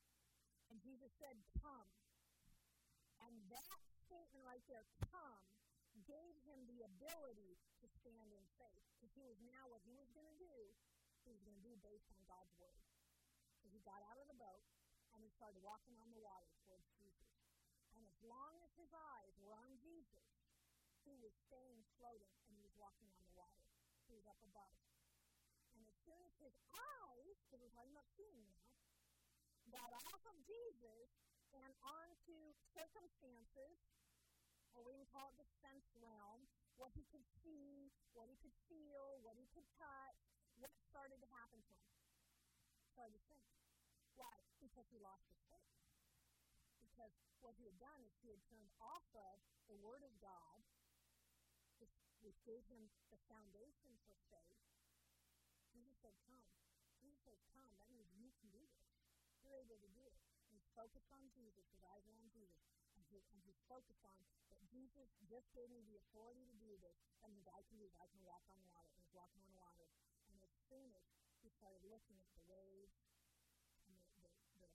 And 0.71 0.79
Jesus 0.79 1.11
said, 1.19 1.35
Come. 1.59 1.91
And 3.19 3.35
that 3.51 3.98
statement 4.09 4.41
right 4.49 4.65
there, 4.73 4.89
come, 5.13 5.45
gave 6.09 6.35
him 6.49 6.65
the 6.65 6.81
ability 6.89 7.61
to 7.85 7.87
stand 8.01 8.33
in 8.33 8.45
faith. 8.57 8.85
Because 8.97 9.13
he 9.13 9.23
was 9.29 9.37
now 9.45 9.69
what 9.69 9.85
he 9.85 9.93
was 9.93 10.09
going 10.17 10.27
to 10.27 10.39
do, 10.41 10.57
he 11.29 11.31
was 11.31 11.45
going 11.45 11.61
to 11.61 11.67
do 11.69 11.77
based 11.85 12.09
on 12.17 12.25
God's 12.25 12.57
word. 12.57 12.81
So 13.61 13.69
he 13.69 13.85
got 13.85 14.01
out 14.09 14.17
of 14.17 14.27
the 14.33 14.39
boat 14.41 14.65
and 15.13 15.21
he 15.21 15.29
started 15.37 15.61
walking 15.61 15.93
on 16.01 16.09
the 16.09 16.21
water 16.25 16.49
towards 16.65 16.89
Jesus. 16.97 17.37
And 17.93 18.01
as 18.09 18.17
long 18.25 18.57
as 18.65 18.73
his 18.81 18.89
eyes 18.97 19.37
were 19.45 19.53
on 19.53 19.77
Jesus, 19.85 20.33
he 21.05 21.21
was 21.21 21.37
staying 21.45 21.85
floating 22.01 22.33
and 22.49 22.57
he 22.57 22.65
was 22.65 22.73
walking 22.81 23.13
on 23.13 23.21
the 23.29 23.37
water. 23.37 23.69
He 24.09 24.17
was 24.17 24.25
up 24.25 24.41
above. 24.41 24.73
And 25.77 25.85
as 25.85 25.97
soon 26.09 26.21
as 26.25 26.33
his 26.41 26.57
eyes, 26.73 27.37
because 27.45 27.61
we're 27.61 27.77
talking 27.77 27.93
about 27.93 28.09
seeing 28.17 28.41
now, 28.49 28.65
got 29.69 29.93
off 30.09 30.23
of 30.25 30.37
Jesus 30.49 31.13
and 31.53 31.73
onto 31.85 32.57
circumstances, 32.73 33.77
or 34.79 34.87
we 34.87 34.95
can 34.95 35.11
call 35.11 35.35
it 35.35 35.37
the 35.43 35.49
sense 35.59 35.91
realm, 35.99 36.47
what 36.79 36.95
he 36.95 37.03
could 37.11 37.27
see, 37.43 37.91
what 38.15 38.31
he 38.31 38.39
could 38.39 38.55
feel, 38.71 39.19
what 39.27 39.35
he 39.35 39.51
could 39.51 39.67
touch, 39.75 40.23
what 40.63 40.71
started 40.87 41.19
to 41.19 41.29
happen 41.35 41.59
to 41.59 41.75
him? 41.75 41.91
Started 42.95 43.19
to 43.19 43.23
sink. 43.27 43.43
Why? 44.15 44.31
Because 44.63 44.87
he 44.95 45.03
lost 45.03 45.27
his 45.27 45.43
faith 45.51 45.79
because 46.99 47.15
what 47.39 47.55
he 47.55 47.71
had 47.71 47.79
done 47.79 48.03
is 48.03 48.11
he 48.19 48.35
had 48.35 48.43
turned 48.51 48.67
off 48.83 49.07
of 49.15 49.39
the 49.71 49.79
Word 49.79 50.03
of 50.03 50.11
God, 50.19 50.59
which, 51.79 51.95
gave 52.43 52.67
him 52.67 52.91
the 53.15 53.21
foundation 53.31 53.95
for 54.03 54.19
faith. 54.35 54.59
Jesus 55.71 55.95
said, 56.03 56.17
Come. 56.27 56.43
Jesus 56.99 57.23
said, 57.23 57.39
Come. 57.55 57.71
That 57.79 57.87
means 57.95 58.11
you 58.19 58.35
can 58.41 58.51
do 58.51 58.59
this. 58.67 58.83
You're 59.47 59.57
able 59.63 59.79
to 59.79 59.91
do 59.95 60.03
it. 60.11 60.17
And 60.51 60.59
he's 60.59 60.69
focused 60.75 61.13
on 61.15 61.23
Jesus, 61.33 61.65
his 61.71 61.85
eyes 61.87 62.05
And, 62.09 62.18
he, 63.19 63.27
and 63.35 63.43
he's 63.43 63.59
focused 63.67 64.07
on 64.07 64.15
that 64.55 64.63
Jesus 64.71 65.11
just 65.27 65.51
gave 65.57 65.67
me 65.75 65.83
the 65.91 65.99
authority 65.99 66.47
to 66.47 66.57
do 66.63 66.73
this. 66.79 66.95
That 67.21 67.35
means 67.35 67.51
I 67.51 67.61
can 67.67 67.77
do 67.83 67.85
this. 67.89 67.99
I 67.99 68.07
can 68.07 68.23
walk 68.23 68.47
on 68.47 68.59
water. 68.71 68.95
And 68.95 69.03
he's 69.03 69.15
walking 69.15 69.43
on 69.43 69.53
water. 69.59 69.87
And 70.31 70.39
as 70.45 70.55
soon 70.71 70.87
as 70.95 71.05
he 71.43 71.51
started 71.51 71.83
looking 71.89 72.15
at 72.23 72.31
the 72.39 72.45
waves 72.47 72.95
and 73.83 73.91
the, 73.99 74.07
the, 74.23 74.31
the, 74.63 74.71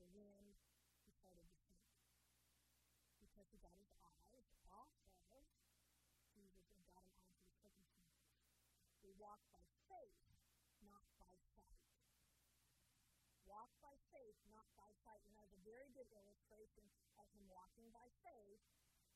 the 0.00 0.08
wind 0.16 0.56
he 1.04 1.12
started 1.12 1.44
to 1.44 1.58
sink. 1.60 1.92
Because 3.20 3.48
he 3.52 3.58
got 3.60 3.76
his 3.76 3.90
eyes 4.00 4.32
off 4.72 4.92
of 5.34 5.44
Jesus 6.32 6.64
and 6.72 6.80
got 6.88 7.04
him 7.04 7.18
onto 7.20 7.42
the 7.42 7.52
circumstances. 7.58 8.38
We 9.04 9.12
walk 9.20 9.42
by 9.52 9.66
faith, 9.90 10.16
not 10.86 11.04
by 11.20 11.34
sight. 11.52 11.76
Walk 13.44 13.70
by 13.82 13.94
faith, 14.14 14.38
not 14.48 14.68
by 14.78 14.88
sight. 15.04 15.20
And 15.26 15.34
that's 15.36 15.52
a 15.52 15.62
very 15.66 15.90
good 15.92 16.08
illustration 16.14 16.86
him 17.38 17.46
walking 17.46 17.86
by 17.94 18.10
faith 18.26 18.58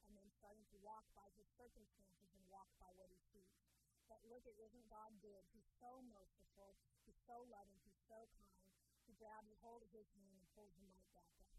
and 0.06 0.14
then 0.14 0.30
starting 0.38 0.62
to 0.70 0.78
walk 0.87 1.02
by 1.18 1.26
his 1.35 1.50
circumstances 1.58 2.30
and 2.30 2.42
walk 2.46 2.70
by 2.78 2.88
what 2.94 3.11
he 3.11 3.18
sees. 3.35 3.58
But 4.06 4.22
look 4.30 4.46
at, 4.46 4.54
isn't 4.62 4.87
God 4.87 5.11
good? 5.18 5.42
He's 5.50 5.66
so 5.82 6.06
merciful. 6.14 6.78
He's 7.02 7.18
so 7.26 7.42
loving. 7.50 7.82
He's 7.82 7.98
so 8.06 8.30
kind. 8.38 8.62
He 9.11 9.18
grabs 9.18 9.50
hold 9.58 9.82
of 9.82 9.90
his 9.90 10.06
hand 10.14 10.38
and 10.38 10.46
pulls 10.54 10.72
him 10.78 10.87
right 10.94 11.11
back 11.11 11.26
up 11.42 11.52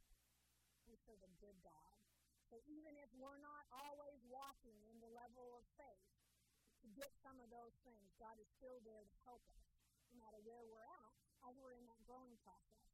we 0.94 1.02
serve 1.10 1.26
a 1.26 1.34
good 1.42 1.58
God. 1.66 1.98
So 2.54 2.62
even 2.70 2.94
if 3.02 3.10
we're 3.18 3.42
not 3.42 3.66
always 3.74 4.22
walking 4.30 4.78
in 4.94 5.02
the 5.02 5.10
level 5.10 5.58
of 5.58 5.66
faith 5.74 6.14
to 6.86 6.88
get 6.94 7.10
some 7.26 7.42
of 7.42 7.50
those 7.50 7.74
things, 7.82 8.14
God 8.22 8.38
is 8.38 8.46
still 8.62 8.78
there 8.86 9.02
to 9.02 9.16
help 9.26 9.42
us, 9.58 9.66
no 10.14 10.22
matter 10.22 10.38
where 10.46 10.62
we're 10.62 10.86
at, 10.86 11.14
as 11.50 11.58
we're 11.58 11.74
in 11.74 11.90
that 11.90 11.98
growing 12.06 12.38
process. 12.46 12.86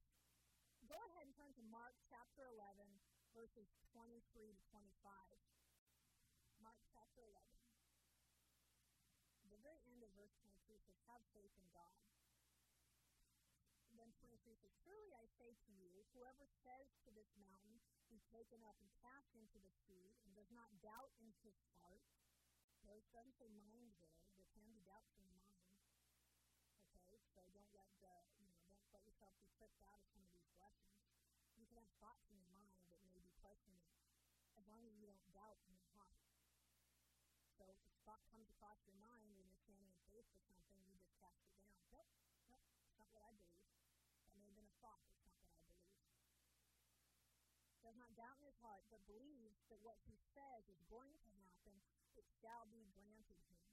Go 0.87 0.95
ahead 1.11 1.27
and 1.27 1.35
turn 1.35 1.51
to 1.59 1.63
Mark 1.67 1.91
chapter 2.07 2.47
11, 2.55 2.87
verses 3.39 3.71
23 3.95 4.51
to 4.51 4.59
25. 4.67 4.83
Mark 6.59 6.75
chapter 6.91 7.23
11. 7.23 7.39
The 9.47 9.63
very 9.63 9.79
end 9.95 10.03
of 10.03 10.11
verse 10.11 10.35
22 10.43 10.75
says, 10.83 10.99
Have 11.07 11.23
faith 11.31 11.55
in 11.55 11.63
God 11.71 11.95
then 13.95 14.11
23 14.23 14.55
says, 14.59 14.71
Truly 14.79 15.11
I 15.11 15.27
say 15.35 15.51
to 15.51 15.71
you, 15.75 15.91
whoever 16.15 16.47
says 16.63 16.87
to 17.03 17.11
this 17.11 17.27
mountain, 17.35 17.83
be 18.07 18.19
taken 18.31 18.63
up 18.63 18.79
and 18.79 18.87
cast 19.03 19.27
into 19.35 19.59
the 19.59 19.71
sea, 19.83 20.15
and 20.23 20.31
does 20.31 20.47
not 20.55 20.71
doubt 20.79 21.11
in 21.19 21.27
his 21.43 21.55
heart, 21.75 22.03
notice 22.87 23.03
it 23.11 23.15
doesn't 23.15 23.35
say 23.35 23.51
mind 23.59 23.91
there, 23.99 24.15
there 24.39 24.47
can 24.55 24.71
be 24.71 24.79
doubts 24.87 25.11
in 25.19 25.27
the 25.27 25.35
mind. 25.35 25.67
Okay, 27.03 27.19
so 27.35 27.43
don't 27.51 27.71
let 27.75 27.91
the, 27.99 28.13
you 28.39 28.47
know, 28.47 28.55
don't 28.71 28.87
let 28.95 29.03
yourself 29.03 29.35
be 29.35 29.47
tripped 29.59 29.83
out 29.83 29.99
of 29.99 30.07
some 30.15 30.23
of 30.23 30.31
these 30.31 30.47
blessings. 30.55 30.95
You 31.59 31.67
can 31.67 31.75
have 31.83 31.91
thoughts 31.99 32.23
in 32.31 32.39
your 32.39 32.47
mind 32.55 32.78
questioning, 33.49 33.89
as 34.53 34.61
long 34.69 34.85
as 34.85 34.93
you 34.93 35.09
don't 35.09 35.25
doubt 35.33 35.57
in 35.65 35.73
your 35.73 35.89
heart. 35.97 36.21
So 37.57 37.65
if 37.65 37.81
a 37.89 37.97
thought 38.05 38.21
comes 38.29 38.45
across 38.45 38.77
your 38.85 38.93
mind 39.01 39.25
when 39.33 39.41
you're 39.41 39.57
standing 39.65 39.89
in 39.89 39.97
faith 40.13 40.29
for 40.37 40.45
something, 40.45 40.77
you 40.85 40.93
just 40.93 41.09
cast 41.17 41.41
it 41.41 41.57
down. 41.57 41.73
Nope, 41.89 42.13
nope, 42.45 42.61
that's 42.77 42.93
not 42.93 43.09
what 43.09 43.25
I 43.25 43.33
believe. 43.33 43.73
That 44.29 44.37
may 44.37 44.45
have 44.45 44.53
been 44.53 44.69
a 44.69 44.77
thought, 44.85 45.01
it's 45.01 45.17
not 45.25 45.33
what 45.33 45.49
I 45.49 45.65
believe. 45.65 45.97
Does 47.81 47.97
not 47.97 48.13
doubt 48.13 48.37
in 48.37 48.45
his 48.45 48.61
heart, 48.61 48.85
but 48.93 49.01
believes 49.09 49.65
that 49.73 49.81
what 49.81 49.97
he 50.05 50.13
says 50.37 50.69
is 50.69 50.85
going 50.85 51.09
to 51.09 51.29
happen, 51.41 51.73
it 52.13 52.29
shall 52.45 52.69
be 52.69 52.85
granted 52.93 53.41
him. 53.49 53.65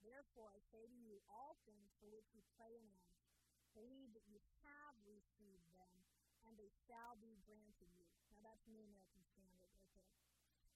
Therefore, 0.00 0.48
I 0.48 0.64
say 0.72 0.88
to 0.88 0.96
you, 1.04 1.20
all 1.28 1.60
things 1.68 1.92
for 2.00 2.08
which 2.08 2.32
you 2.32 2.40
pray 2.56 2.80
and 2.80 2.88
ask, 2.88 3.28
believe 3.76 4.16
that 4.16 4.24
you 4.24 4.40
have 4.64 4.96
received 5.04 5.68
them, 5.76 6.00
and 6.48 6.56
they 6.56 6.72
shall 6.88 7.20
be 7.20 7.36
granted 7.44 7.92
you. 7.92 8.03
That's 8.44 8.60
New 8.68 8.84
American 8.84 9.24
Standard, 9.32 9.72
okay? 9.72 10.04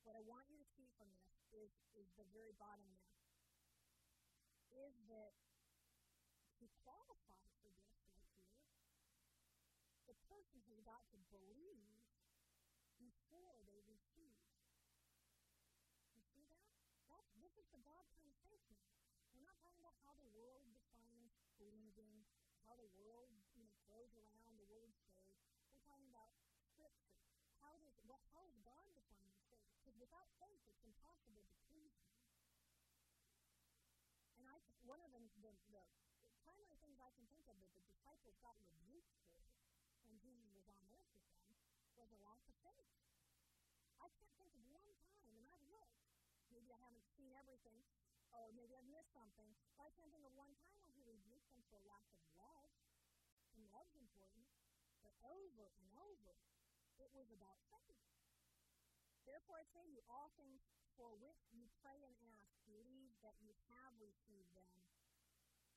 What 0.09 0.17
I 0.17 0.25
want 0.25 0.49
you 0.49 0.57
to 0.57 0.65
see 0.73 0.89
from 0.97 1.13
this 1.13 1.37
is, 1.53 1.69
is 2.01 2.09
the 2.17 2.25
very 2.33 2.57
bottom 2.57 2.89
there. 2.97 3.13
is 4.89 4.97
that 5.13 5.37
to 6.57 6.65
qualify 6.81 7.45
for 7.61 7.69
this 7.77 7.93
right 8.01 8.25
here, 8.33 8.49
the 10.09 10.17
person 10.33 10.65
has 10.73 10.81
got 10.81 11.05
to 11.13 11.21
believe 11.29 11.85
before 12.97 13.53
they 13.69 13.85
receive. 13.85 14.41
You 16.17 16.25
see 16.25 16.49
that? 16.49 16.65
That's, 17.13 17.29
this 17.37 17.53
is 17.61 17.69
the 17.69 17.85
God 17.85 18.09
conversation. 18.17 18.81
We're 19.37 19.45
not 19.45 19.61
talking 19.61 19.85
about 19.85 20.01
how 20.09 20.17
the 20.17 20.31
world 20.33 20.65
defines 20.73 21.37
believing, 21.61 22.25
how 22.65 22.81
the 22.81 22.89
world 22.97 23.29
you 23.53 23.61
know, 23.61 23.77
throws 23.85 24.17
around 24.17 24.57
the 24.57 24.65
word 24.73 24.89
faith. 25.13 25.37
We're 25.77 25.85
talking 25.85 26.09
about 26.09 26.33
Scripture. 26.73 27.19
Well, 28.09 28.25
how 28.33 28.49
God 28.64 28.88
define 28.97 29.37
faith? 29.53 29.68
Because 29.85 30.01
without 30.01 30.33
faith, 30.40 30.64
it's 30.64 30.81
impossible 30.81 31.44
to 31.44 31.57
please 31.68 31.92
Him. 32.01 32.16
And 34.40 34.49
I, 34.49 34.57
one 34.88 34.97
of 35.05 35.12
the, 35.12 35.21
the, 35.44 35.53
the 35.77 35.85
primary 36.40 36.81
things 36.81 36.97
I 36.97 37.12
can 37.12 37.29
think 37.29 37.44
of 37.53 37.61
that 37.61 37.68
the 37.77 37.85
disciples 37.85 38.33
got 38.40 38.57
rebuked 38.64 39.12
for 39.21 39.37
when 40.09 40.16
Jesus 40.25 40.49
was 40.57 40.64
on 40.73 40.81
earth 40.88 41.12
with 41.12 41.29
them 41.37 41.53
was 42.01 42.09
a 42.09 42.21
lack 42.25 42.40
of 42.49 42.57
faith. 42.64 42.88
I 44.01 44.09
can't 44.16 44.33
think 44.40 44.57
of 44.57 44.64
one 44.73 44.88
time, 45.05 45.37
and 45.37 45.44
I've 45.53 45.68
looked. 45.68 46.01
Maybe 46.49 46.73
I 46.73 46.81
haven't 46.81 47.05
seen 47.12 47.29
everything, 47.37 47.85
or 48.33 48.49
maybe 48.57 48.73
I've 48.73 48.88
missed 48.88 49.12
something, 49.12 49.53
but 49.77 49.85
I 49.85 49.92
can't 50.01 50.09
think 50.16 50.25
of 50.25 50.33
one 50.33 50.57
time 50.64 50.81
when 50.81 50.97
he 50.97 51.05
rebuked 51.05 51.53
them 51.53 51.61
for 51.68 51.77
lack 51.85 52.09
of 52.09 52.25
love. 52.40 52.73
And 53.53 53.68
love's 53.68 54.01
important, 54.01 54.49
but 55.05 55.12
over 55.29 55.77
and 55.77 55.92
over, 56.01 56.33
it 56.99 57.11
was 57.15 57.31
about 57.31 57.59
faith. 57.71 58.03
Therefore, 59.23 59.61
I 59.61 59.67
say 59.71 59.85
to 59.85 59.93
you, 59.93 60.03
all 60.09 60.33
things 60.35 60.65
for 60.99 61.15
which 61.21 61.39
you 61.55 61.69
pray 61.79 62.01
and 62.03 62.17
ask, 62.41 62.51
believe 62.67 63.15
that 63.23 63.39
you 63.39 63.55
have 63.71 63.95
received 64.03 64.51
them, 64.57 64.75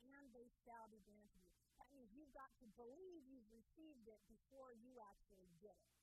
and 0.02 0.34
they 0.34 0.50
shall 0.66 0.90
be 0.90 1.04
granted 1.06 1.46
you. 1.46 1.54
That 1.78 1.92
means 1.94 2.10
you've 2.16 2.34
got 2.34 2.50
to 2.64 2.68
believe 2.74 3.28
you've 3.30 3.52
received 3.54 4.10
it 4.10 4.22
before 4.26 4.74
you 4.74 4.98
actually 5.14 5.52
get 5.62 5.78
it. 5.78 6.00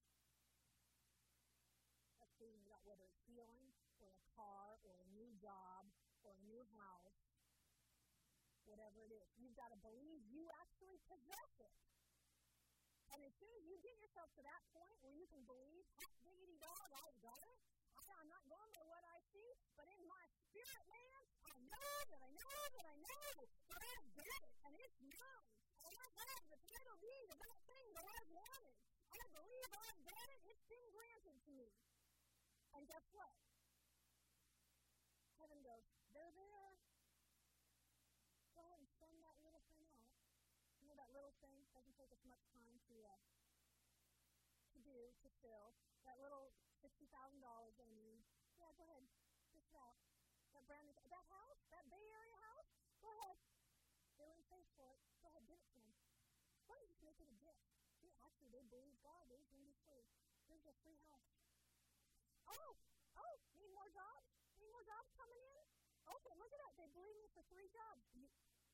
That's 2.22 2.34
proving 2.38 2.62
about 2.62 2.86
whether 2.86 3.02
it's 3.08 3.22
healing, 3.26 3.74
or 3.98 4.14
a 4.14 4.22
car, 4.38 4.78
or 4.86 5.02
a 5.02 5.08
new 5.10 5.34
job, 5.42 5.88
or 6.22 6.36
a 6.36 6.42
new 6.46 6.62
house, 6.78 7.18
whatever 8.68 9.02
it 9.02 9.10
is. 9.10 9.26
You've 9.40 9.56
got 9.58 9.74
to 9.74 9.80
believe 9.82 10.22
you 10.30 10.46
actually 10.62 11.00
possess 11.08 11.52
it. 11.58 11.87
And 13.18 13.26
as 13.26 13.34
soon 13.34 13.50
as 13.50 13.66
you 13.66 13.74
get 13.82 13.98
yourself 13.98 14.30
to 14.38 14.42
that 14.46 14.62
point 14.70 14.94
where 15.02 15.10
you 15.10 15.26
can 15.26 15.42
believe, 15.42 15.82
hot 15.98 16.14
diggity 16.22 16.54
dog, 16.62 16.86
I've 16.86 17.18
got 17.18 17.42
it, 17.50 17.58
I'm 17.98 18.30
not 18.30 18.46
going 18.46 18.70
by 18.70 18.84
what 18.86 19.02
I 19.10 19.18
see, 19.34 19.58
but 19.74 19.90
in 19.90 20.06
my 20.06 20.22
spirit, 20.38 20.86
man, 20.86 21.26
I 21.50 21.58
know 21.58 21.94
that 22.14 22.22
I 22.22 22.30
know 22.30 22.62
that 22.78 22.86
I 22.86 22.94
know 22.94 23.26
that 23.42 23.50
I've 23.74 24.10
got 24.14 24.40
it, 24.46 24.54
and 24.70 24.72
it's 24.78 25.02
mine. 25.02 25.50
And 25.82 25.94
I 25.98 26.06
have 26.14 26.46
the 26.46 26.62
title 26.62 26.94
deed 27.02 27.26
of 27.34 27.42
that 27.42 27.58
thing 27.66 27.86
that 27.98 28.06
I've 28.06 28.30
wanted. 28.30 28.74
I 29.10 29.22
believe 29.34 29.70
I've 29.74 30.02
got 30.06 30.26
it. 30.30 30.40
It's 30.54 30.66
been 30.70 30.86
granted 30.94 31.42
to 31.42 31.50
me. 31.58 31.74
And 32.78 32.86
guess 32.86 33.02
what? 33.10 33.34
Heaven 35.42 35.58
goes, 35.66 35.90
they're 36.14 36.34
there. 36.38 36.70
Go 38.54 38.62
ahead 38.62 38.78
and 38.78 38.86
send 38.94 39.18
that 39.26 39.34
little 39.42 39.66
thing 39.74 39.90
out. 39.90 40.06
You 40.78 40.86
know 40.86 40.94
that 41.02 41.10
little 41.10 41.34
thing 41.42 41.66
doesn't 41.74 41.97
take 42.08 42.16
as 42.16 42.24
much 42.24 42.40
time 42.56 42.80
to 42.88 42.96
uh, 43.04 43.20
to 44.72 44.80
do 44.80 44.96
to 45.20 45.28
fill. 45.44 45.76
That 46.08 46.16
little 46.24 46.56
sixty 46.80 47.04
thousand 47.12 47.44
dollars 47.44 47.76
they 47.76 47.92
need. 47.92 48.24
Yeah, 48.56 48.72
go 48.80 48.88
ahead, 48.88 49.04
just 49.52 49.68
out. 49.76 50.00
That 50.56 50.64
brand 50.64 50.88
new 50.88 50.96
that 50.96 51.28
house, 51.28 51.60
that 51.68 51.84
Bay 51.92 52.00
Area 52.08 52.32
house. 52.40 52.72
Go 53.04 53.12
ahead. 53.12 53.36
They 54.16 54.24
wouldn't 54.24 54.48
pay 54.48 54.64
for 54.72 54.88
it. 54.88 55.04
Go 55.20 55.28
ahead, 55.28 55.44
give 55.44 55.60
it 55.60 55.68
to 55.68 55.76
them. 55.84 55.92
Why 56.64 56.80
don't 56.80 56.88
you 56.88 56.96
just 56.96 57.04
make 57.04 57.20
it 57.20 57.28
a 57.28 57.36
gift? 57.44 57.60
See, 58.00 58.16
actually, 58.24 58.56
they 58.56 58.64
believe 58.72 58.96
God. 59.04 59.28
They 59.28 59.36
bring 59.44 59.60
you 59.68 59.76
free. 59.84 60.08
Here's 60.48 60.64
a 60.64 60.72
free 60.80 60.96
house. 61.12 61.28
Oh, 62.48 62.80
oh, 63.20 63.34
need 63.60 63.68
more 63.76 63.92
jobs? 63.92 64.32
Need 64.56 64.72
more 64.72 64.84
jobs 64.88 65.12
coming 65.12 65.36
in? 65.36 65.64
Okay, 66.08 66.34
look 66.40 66.48
at 66.56 66.60
that. 66.64 66.72
They 66.80 66.88
believe 66.96 67.20
me 67.20 67.28
for 67.36 67.44
three 67.52 67.68
jobs. 67.68 68.00
You 68.16 68.24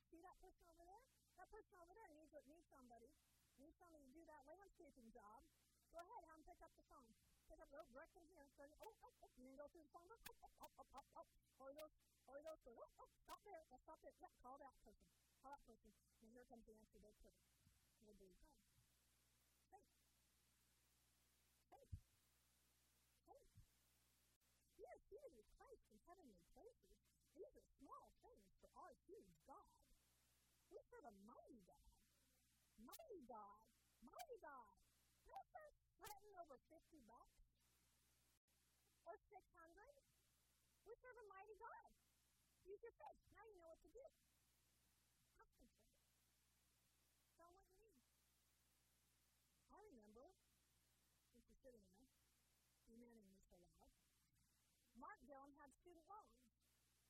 see 0.07 0.23
that 0.23 0.39
person 0.39 0.71
over 0.71 0.87
there? 0.87 1.03
That 1.45 1.53
person 1.53 1.77
over 1.77 1.93
there 1.93 2.09
needs 2.17 2.33
needs 2.49 2.65
somebody. 2.73 3.13
Needs 3.61 3.77
somebody 3.77 4.09
to 4.09 4.17
do 4.17 4.25
that 4.33 4.49
landscaping 4.49 5.13
job. 5.13 5.45
Go 5.93 6.01
ahead, 6.01 6.25
have 6.25 6.41
them 6.41 6.49
pick 6.49 6.57
up 6.65 6.73
the 6.73 6.89
phone. 6.89 7.13
Pick 7.53 7.61
up 7.61 7.69
oh, 7.69 7.85
direction 7.93 8.25
here. 8.33 8.49
So, 8.57 8.65
oh, 8.81 8.97
oh, 9.05 9.13
oh, 9.13 9.29
and 9.37 9.45
then 9.45 9.53
go 9.61 9.69
through 9.69 9.85
the 9.85 9.93
phone. 9.93 10.09
Oh, 10.09 10.25
oh, 10.25 10.41
oh, 10.41 10.73
oh, 10.73 10.89
oh, 10.89 11.05
oh. 11.05 11.05
oh. 11.21 11.29
Holy 11.61 11.77
Ghost, 11.77 12.01
Holy 12.25 12.41
Ghost 12.49 12.65
goes, 12.65 12.81
oh, 12.81 12.89
oh, 12.97 13.13
stop 13.29 13.45
there. 13.45 13.61
Let's 13.69 13.85
stop 13.85 14.01
there. 14.01 14.17
Yeah, 14.25 14.33
call 14.41 14.57
that 14.57 14.73
person. 14.89 15.05
Call 15.45 15.53
that 15.53 15.61
person. 15.69 15.93
And 16.25 16.33
here 16.33 16.49
comes 16.49 16.65
the 16.65 16.81
answer 16.81 16.97
their 17.05 17.13
prayer. 17.21 17.37
We'll 18.01 18.17
believe 18.17 18.41
God. 18.41 18.57
Faith. 19.69 19.93
Faith. 21.69 21.93
Faith. 23.29 23.53
We 24.81 24.89
are 24.89 25.01
seated 25.13 25.37
with 25.37 25.45
Christ 25.61 25.85
in 25.93 26.01
heavenly 26.09 26.41
places. 26.57 26.97
These 27.37 27.53
are 27.53 27.69
small 27.85 28.09
things 28.25 28.49
for 28.65 28.73
our 28.81 28.97
huge 29.05 29.29
God. 29.45 29.74
Serve 30.95 31.11
a 31.11 31.17
mighty 31.27 31.59
God. 31.67 31.91
Mighty 32.79 33.27
God. 33.27 33.67
Mighty 34.07 34.39
God. 34.39 34.79
Not 35.27 35.43
for 35.51 35.67
sweating 35.99 36.31
over 36.39 36.55
50 36.71 37.03
bucks 37.11 37.43
or 39.03 39.19
600. 39.19 39.35
We 40.87 40.95
serve 41.03 41.19
a 41.19 41.27
mighty 41.27 41.59
God. 41.59 41.91
Use 42.63 42.79
your 42.79 42.95
faith. 42.95 43.27
Now 43.35 43.43
you 43.43 43.59
know 43.59 43.67
what 43.75 43.83
to 43.83 43.91
do. 43.91 44.07
Tell 47.35 47.51
what 47.51 47.67
you 47.75 47.75
need. 47.91 47.99
I 49.75 49.83
remember, 49.83 50.31
since 51.35 51.43
you're 51.43 51.59
sitting 51.59 51.83
there, 51.91 52.07
remaining 52.87 53.27
this 53.35 53.43
so 53.51 53.59
loud, 53.67 53.91
Mark 54.95 55.19
Dillon 55.27 55.59
had 55.59 55.75
student 55.75 56.07
loans 56.07 56.39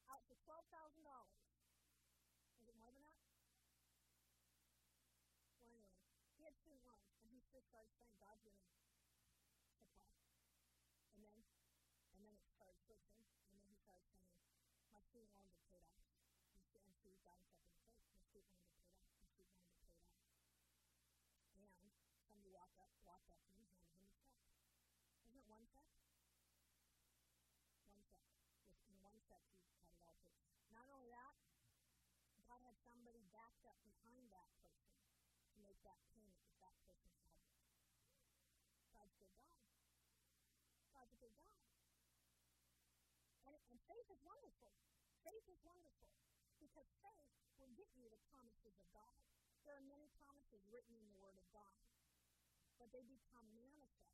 out 0.09 0.25
to 0.33 0.35
$12,000. 0.41 0.73
Was 2.65 2.73
it 2.73 2.81
more 2.81 2.89
than 2.89 3.05
that? 3.05 3.21
Well, 5.61 5.69
anyway, 5.69 5.93
student 6.55 6.87
loans, 6.87 7.11
and 7.19 7.27
he 7.35 7.43
just 7.51 7.67
started 7.67 7.91
saying, 7.99 8.15
going 8.23 8.39
to 8.39 8.51
supply. 8.55 8.95
And 11.15 11.21
then, 11.27 11.39
and 12.15 12.19
then 12.23 12.35
it 12.39 12.47
started 12.55 12.79
switching, 12.87 13.27
and 13.51 13.59
then 13.59 13.67
he 13.67 13.79
started 13.83 14.07
saying, 14.15 14.31
my 14.95 15.03
student 15.11 15.35
loans 15.35 15.51
are 15.51 15.67
paid 15.67 15.83
off. 15.83 16.07
And 16.79 16.95
she 17.03 17.11
got 17.27 17.43
himself 17.43 17.43
in 17.43 17.59
the 17.59 17.67
face. 17.67 17.99
My 18.07 18.19
student 18.31 18.55
loans 18.55 18.71
are 18.79 18.87
paid 18.87 19.03
off. 19.03 19.11
My 19.19 19.27
student 19.35 19.55
loans 19.59 19.75
are 19.75 19.91
paid 19.91 20.07
off. 20.15 20.47
And 21.59 21.67
somebody 22.31 22.51
walked 22.55 22.79
up, 22.79 22.91
walked 23.03 23.31
up 23.31 23.43
to 23.43 23.51
him 23.55 23.67
and 23.67 23.75
handed 23.83 23.99
him 23.99 24.15
a 24.15 24.15
check. 24.23 24.39
Isn't 25.27 25.39
it 25.39 25.47
one 25.51 25.67
check? 25.71 25.91
One 27.91 28.03
check. 28.07 28.23
In 28.87 28.95
one 29.03 29.19
check, 29.27 29.43
he 29.51 29.83
had 29.83 29.91
it 29.99 30.07
all 30.07 30.19
paid. 30.23 30.39
Not 30.71 30.87
only 30.93 31.11
that, 31.11 31.35
God 32.39 32.61
had 32.63 32.77
somebody 32.85 33.25
backed 33.35 33.65
up 33.67 33.79
behind 33.83 34.29
that 34.31 34.49
person 34.61 34.84
to 35.85 36.17
make 36.25 36.41
that 36.41 36.57
that 36.65 36.77
person 36.89 37.13
had. 37.21 37.45
God's 38.97 39.13
good 39.21 39.33
God. 39.37 39.61
God's 40.97 41.13
a 41.13 41.19
good 41.21 41.35
God. 41.37 41.61
And, 43.45 43.55
and 43.69 43.79
faith 43.85 44.09
is 44.09 44.21
wonderful. 44.25 44.73
Faith 45.21 45.45
is 45.45 45.61
wonderful 45.61 46.09
because 46.57 46.89
faith 47.05 47.29
will 47.61 47.73
get 47.77 47.93
you 48.01 48.09
the 48.09 48.21
promises 48.33 48.73
of 48.81 48.89
God. 48.97 49.17
There 49.69 49.77
are 49.77 49.85
many 49.85 50.09
promises 50.17 50.65
written 50.73 50.97
in 50.97 51.05
the 51.05 51.17
Word 51.21 51.37
of 51.37 51.45
God, 51.53 51.77
but 52.81 52.89
they 52.93 53.05
become 53.05 53.45
manifest 53.53 54.05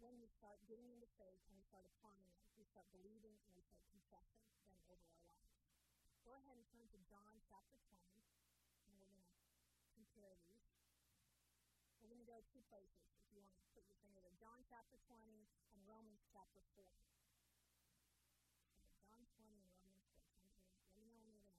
when 0.00 0.16
we 0.16 0.28
start 0.32 0.56
getting 0.64 0.88
into 0.88 1.08
faith 1.20 1.40
and 1.44 1.52
we 1.52 1.64
start 1.68 1.84
applying 1.84 2.24
them. 2.24 2.40
We 2.56 2.64
start 2.64 2.88
believing 2.96 3.36
and 3.44 3.52
we 3.52 3.64
start 3.68 3.84
confessing 3.92 4.40
them 4.40 4.80
over 4.88 5.04
our 5.04 5.20
lives. 5.28 5.60
Go 6.24 6.36
ahead 6.36 6.56
and 6.56 6.64
turn 6.72 6.88
to 6.92 7.00
John 7.08 7.36
chapter 7.48 7.76
20, 7.88 8.00
and 8.88 8.92
we're 8.96 9.08
going 9.08 9.20
to 9.20 10.09
compare. 10.20 10.36
We're 12.04 12.12
going 12.12 12.20
to 12.20 12.28
go 12.28 12.44
two 12.52 12.60
places 12.68 13.08
if 13.16 13.32
you 13.32 13.40
want 13.40 13.56
to 13.64 13.72
put 13.72 13.88
your 13.88 13.96
finger 14.04 14.20
there. 14.20 14.36
John 14.36 14.60
chapter 14.68 15.00
20 15.08 15.48
and 15.72 15.80
Romans 15.88 16.20
chapter 16.28 16.60
4. 16.76 16.84
John 19.08 19.24
20 19.32 19.48
and 19.48 19.64
Romans 19.64 19.80
4. 19.80 19.96
Let 20.92 21.00
me 21.00 21.08
know 21.08 21.24
when 21.24 21.32
you're 21.32 21.48
done. 21.48 21.56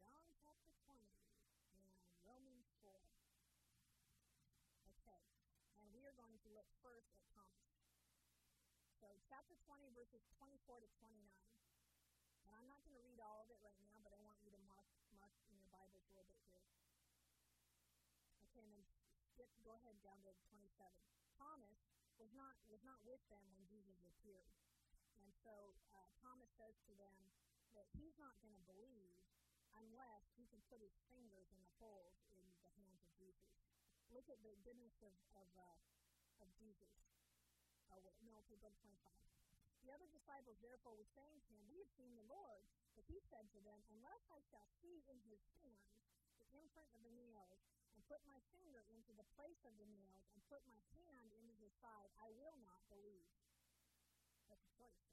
John 0.00 0.24
chapter 0.40 0.72
20 0.88 1.04
and 1.76 1.84
Romans 2.24 2.64
4. 2.80 2.96
Okay, 5.04 5.20
and 5.76 5.92
we 5.92 6.00
are 6.08 6.16
going 6.16 6.40
to 6.40 6.48
look 6.56 6.72
first 6.80 7.12
at. 7.28 7.37
So, 9.08 9.16
chapter 9.24 9.56
20, 9.64 9.88
verses 9.96 10.20
24 10.36 10.84
to 10.84 10.88
29. 11.00 11.16
And 12.44 12.52
I'm 12.52 12.68
not 12.68 12.76
going 12.84 12.92
to 12.92 13.00
read 13.08 13.16
all 13.24 13.40
of 13.40 13.48
it 13.48 13.56
right 13.64 13.80
now, 13.80 13.96
but 14.04 14.12
I 14.12 14.20
want 14.20 14.36
you 14.44 14.52
to 14.52 14.60
mark, 14.68 14.84
mark 15.16 15.32
in 15.48 15.56
your 15.56 15.64
Bibles 15.72 16.04
a 16.04 16.12
little 16.12 16.28
bit 16.36 16.44
here. 16.52 16.68
Okay, 18.44 18.60
and 18.60 18.68
then 18.68 18.84
skip, 19.32 19.48
go 19.64 19.72
ahead 19.80 19.96
down 20.04 20.20
to 20.28 20.32
27. 20.52 20.76
Thomas 21.40 21.80
was 22.20 22.28
not 22.36 22.60
was 22.68 22.84
not 22.84 23.00
with 23.08 23.24
them 23.32 23.40
when 23.48 23.64
Jesus 23.64 23.96
appeared. 24.04 24.52
And 25.24 25.32
so 25.40 25.72
uh, 25.96 26.04
Thomas 26.20 26.52
says 26.60 26.76
to 26.84 26.92
them 27.00 27.32
that 27.72 27.88
he's 27.96 28.20
not 28.20 28.36
going 28.44 28.52
to 28.52 28.64
believe 28.68 29.24
unless 29.72 30.28
he 30.36 30.44
can 30.52 30.60
put 30.68 30.84
his 30.84 30.92
fingers 31.08 31.48
in 31.48 31.64
the 31.64 31.72
holes 31.80 32.20
in 32.36 32.44
the 32.60 32.72
hands 32.76 33.00
of 33.00 33.08
Jesus. 33.16 33.56
Look 34.12 34.28
at 34.28 34.36
the 34.44 34.52
goodness 34.68 35.00
of 35.00 35.16
of, 35.32 35.48
uh, 35.56 36.44
of 36.44 36.52
Jesus. 36.60 36.92
Oh, 37.92 38.04
no, 38.24 38.36
okay, 38.44 38.60
go 38.60 38.68
to 38.68 38.78
25. 38.80 38.96
The 39.84 39.90
other 39.94 40.08
disciples 40.12 40.60
therefore 40.60 40.98
were 40.98 41.08
saying 41.16 41.40
to 41.48 41.50
him, 41.56 41.64
We 41.72 41.80
have 41.80 41.92
seen 41.96 42.12
the 42.12 42.28
Lord. 42.28 42.66
But 42.98 43.06
he 43.06 43.22
said 43.30 43.46
to 43.54 43.60
them, 43.62 43.78
Unless 43.94 44.26
I 44.28 44.42
shall 44.50 44.66
see 44.82 45.06
in 45.06 45.22
his 45.30 45.38
hands 45.62 45.94
the 46.42 46.50
imprint 46.58 46.90
of 46.90 47.00
the 47.06 47.14
nails, 47.14 47.62
and 47.94 48.02
put 48.10 48.18
my 48.26 48.42
finger 48.50 48.82
into 48.90 49.14
the 49.14 49.26
place 49.38 49.62
of 49.62 49.74
the 49.78 49.86
nails, 49.86 50.26
and 50.34 50.42
put 50.50 50.66
my 50.66 50.82
hand 50.98 51.30
into 51.30 51.54
his 51.62 51.70
side, 51.78 52.10
I 52.18 52.28
will 52.34 52.58
not 52.58 52.82
believe. 52.90 53.30
That's 54.50 54.66
a 54.66 54.72
choice. 54.74 55.08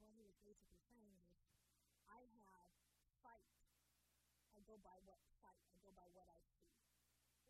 What 0.00 0.08
he 0.16 0.24
was 0.24 0.40
basically 0.40 0.80
saying 0.88 1.12
is, 1.20 1.28
I 2.08 2.24
have 2.48 2.72
sight. 3.20 3.52
I 4.56 4.64
go 4.64 4.80
by 4.80 4.96
what 5.04 5.20
sight. 5.38 5.60
I 5.68 5.76
go 5.84 5.92
by 5.92 6.08
what 6.16 6.26
I 6.32 6.40
see. 6.56 6.72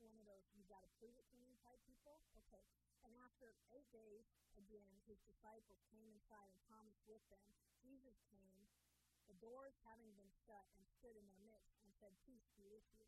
One 0.02 0.18
of 0.18 0.26
those, 0.26 0.42
you 0.58 0.66
got 0.66 0.82
to 0.82 0.90
prove 0.98 1.14
it 1.16 1.26
to 1.30 1.38
me 1.38 1.54
type 1.62 1.78
people? 1.87 2.18
Okay. 2.35 2.66
And 3.02 3.12
after 3.18 3.54
eight 3.74 3.88
days, 3.90 4.26
again, 4.54 4.92
his 5.06 5.18
disciples 5.26 5.82
came 5.90 6.06
inside 6.10 6.48
and 6.50 6.62
Thomas 6.70 6.98
with 7.06 7.22
them. 7.28 7.50
Jesus 7.82 8.14
came, 8.30 8.62
the 9.26 9.38
doors 9.42 9.74
having 9.82 10.10
been 10.14 10.30
shut, 10.46 10.66
and 10.78 10.86
stood 10.98 11.18
in 11.18 11.26
their 11.26 11.42
midst 11.42 11.74
and 11.82 11.90
said, 11.98 12.14
Peace 12.22 12.46
be 12.54 12.66
with 12.70 12.86
you. 12.94 13.06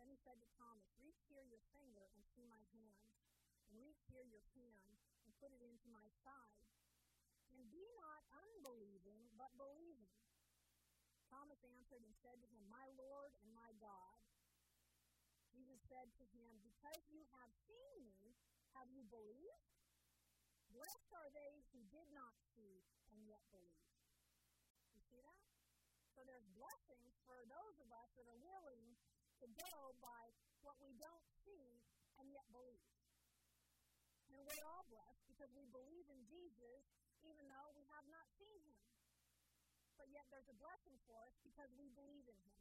Then 0.00 0.08
he 0.08 0.16
said 0.20 0.40
to 0.40 0.48
Thomas, 0.56 0.88
Reach 1.00 1.20
here 1.28 1.44
your 1.44 1.60
finger 1.72 2.08
and 2.16 2.22
see 2.32 2.44
my 2.48 2.60
hand, 2.76 3.12
and 3.68 3.80
reach 3.80 4.04
here 4.08 4.24
your 4.24 4.44
hand 4.56 4.96
and 5.24 5.32
put 5.40 5.52
it 5.52 5.60
into 5.64 5.88
my 5.92 6.08
side. 6.24 6.64
And 7.52 7.60
be 7.72 7.84
not 7.96 8.24
unbelieving, 8.36 9.32
but 9.40 9.52
believing. 9.56 10.16
Thomas 11.30 11.60
answered 11.64 12.04
and 12.04 12.14
said 12.22 12.38
to 12.40 12.48
him, 12.48 12.64
My 12.68 12.86
Lord 12.96 13.32
and 13.42 13.50
my 13.52 13.72
God. 13.82 14.18
Jesus 15.50 15.80
said 15.88 16.08
to 16.20 16.24
him, 16.36 16.52
Because 16.62 17.00
you 17.10 17.24
have 17.36 17.50
seen 17.66 18.08
me, 18.08 18.25
have 18.76 18.92
you 18.92 19.04
believed? 19.08 19.64
Blessed 20.68 21.12
are 21.16 21.32
they 21.32 21.64
who 21.72 21.80
did 21.88 22.08
not 22.12 22.36
see 22.52 22.84
and 23.08 23.24
yet 23.24 23.40
believe. 23.48 23.88
You 24.92 25.00
see 25.08 25.20
that? 25.24 25.40
So 26.12 26.24
there's 26.28 26.44
blessings 26.52 27.16
for 27.24 27.40
those 27.48 27.76
of 27.80 27.88
us 27.92 28.12
that 28.20 28.28
are 28.28 28.40
willing 28.44 28.96
to 29.40 29.46
go 29.56 29.96
by 30.04 30.32
what 30.60 30.76
we 30.84 30.92
don't 31.00 31.24
see 31.44 31.80
and 32.20 32.28
yet 32.28 32.44
believe. 32.52 32.92
And 34.32 34.44
we're 34.44 34.66
all 34.68 34.84
blessed 34.92 35.24
because 35.24 35.48
we 35.56 35.64
believe 35.72 36.08
in 36.12 36.20
Jesus 36.28 36.84
even 37.24 37.48
though 37.48 37.72
we 37.72 37.84
have 37.96 38.04
not 38.12 38.28
seen 38.36 38.60
him. 38.60 38.80
But 39.96 40.12
yet 40.12 40.28
there's 40.28 40.48
a 40.52 40.58
blessing 40.60 41.00
for 41.08 41.16
us 41.24 41.32
because 41.40 41.72
we 41.80 41.88
believe 41.96 42.28
in 42.28 42.36
him. 42.36 42.60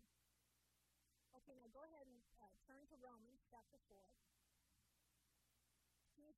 Okay, 1.35 1.53
now 1.59 1.67
go 1.75 1.83
ahead 1.83 2.07
and 2.07 2.23
uh, 2.39 2.47
turn 2.63 2.87
to 2.87 2.95
Romans 3.03 3.43
chapter 3.51 3.75
4. 3.91 3.99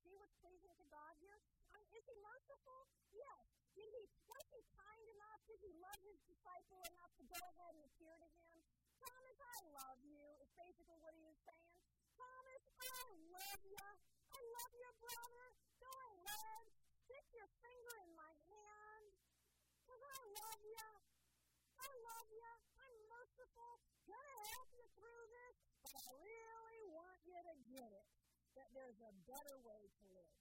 See 0.02 0.14
what's 0.14 0.34
pleasing 0.38 0.76
to 0.78 0.86
God 0.94 1.14
here? 1.18 1.38
I 1.74 1.82
mean, 1.82 1.90
is 1.98 2.06
he 2.06 2.14
merciful? 2.22 2.86
Yes. 3.10 3.44
Did 3.74 3.90
he, 3.90 4.04
was 4.30 4.46
he 4.54 4.62
kind 4.78 5.06
enough? 5.18 5.42
Did 5.50 5.58
he 5.58 5.74
love 5.78 5.98
his 6.06 6.18
disciple 6.26 6.82
enough 6.86 7.10
to 7.18 7.24
go 7.26 7.38
ahead 7.38 7.74
and 7.74 7.82
appear 7.82 8.14
to 8.14 8.28
him? 8.42 8.56
Thomas, 9.02 9.38
I 9.38 9.58
love 9.74 9.98
you, 10.02 10.22
is 10.42 10.50
basically 10.54 10.98
what 11.02 11.14
he 11.18 11.26
is 11.26 11.38
saying. 11.46 11.74
Thomas, 12.14 12.62
I 12.78 13.06
love 13.30 13.62
you. 13.66 13.78
I 13.78 14.40
love 14.54 14.72
your 14.74 14.94
brother. 15.02 15.46
Go 15.78 15.90
ahead, 15.90 16.62
stick 17.06 17.26
your 17.34 17.50
finger 17.62 17.94
in 18.02 18.10
my 18.18 18.34
hand, 18.50 19.06
because 19.82 20.02
I 20.02 20.18
love 20.42 20.62
you. 20.62 20.88
I 21.78 21.90
love 22.02 22.28
you. 22.34 22.50
I'm 22.82 22.96
merciful. 23.06 23.78
Gonna 24.06 24.38
help 24.58 24.70
you 24.74 24.86
through 24.98 25.24
this, 25.30 25.54
but 25.82 25.94
I 25.94 26.10
really 26.18 26.82
want 26.90 27.18
you 27.22 27.38
to 27.38 27.54
get 27.70 27.90
it 27.94 28.06
that 28.58 28.67
there's 28.78 29.02
a 29.02 29.10
better 29.26 29.58
way 29.66 29.90
to 29.90 30.04
live. 30.14 30.38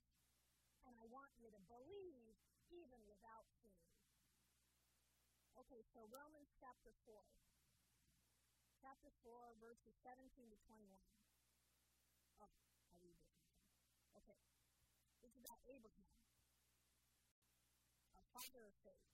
And 0.85 0.93
I 0.93 1.05
want 1.09 1.33
you 1.41 1.49
to 1.49 1.61
believe 1.65 2.37
even 2.69 3.01
without 3.09 3.49
seeing. 3.57 3.89
Okay, 5.57 5.81
so 5.89 6.05
Romans 6.13 6.53
chapter 6.61 6.93
4. 7.09 7.17
Chapter 8.77 9.09
4, 9.25 9.57
verses 9.57 9.97
17 10.05 10.53
to 10.53 10.57
21. 10.69 10.85
Oh, 12.45 12.53
I 12.93 13.01
read 13.01 13.17
this. 13.25 13.41
Okay. 14.21 14.37
This 15.25 15.33
is 15.33 15.41
about 15.41 15.57
Abraham, 15.65 16.13
a 18.21 18.23
father 18.37 18.69
of 18.69 18.75
faith. 18.85 19.09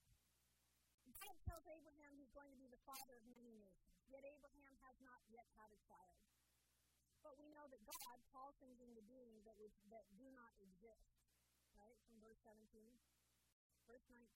God 1.15 1.35
tells 1.47 1.63
Abraham 1.71 2.11
he's 2.19 2.35
going 2.35 2.51
to 2.51 2.59
be 2.59 2.67
the 2.67 2.83
father 2.83 3.15
of 3.15 3.23
many 3.31 3.55
nations. 3.55 4.03
Yet 4.11 4.27
Abraham 4.27 4.75
has 4.83 4.99
not 4.99 5.23
yet 5.31 5.47
had 5.55 5.71
a 5.71 5.79
child. 5.87 6.19
But 7.23 7.39
we 7.39 7.47
know 7.55 7.63
that 7.71 7.79
God 7.87 8.19
calls 8.35 8.59
things 8.59 8.83
into 8.83 8.99
being 9.07 9.39
that, 9.47 9.55
was, 9.55 9.71
that 9.87 10.03
do 10.19 10.27
not 10.35 10.51
exist. 10.59 11.07
Right? 11.79 11.95
From 12.03 12.19
verse 12.19 12.37
17. 12.43 12.59
Verse 13.87 14.03
19. 14.11 14.27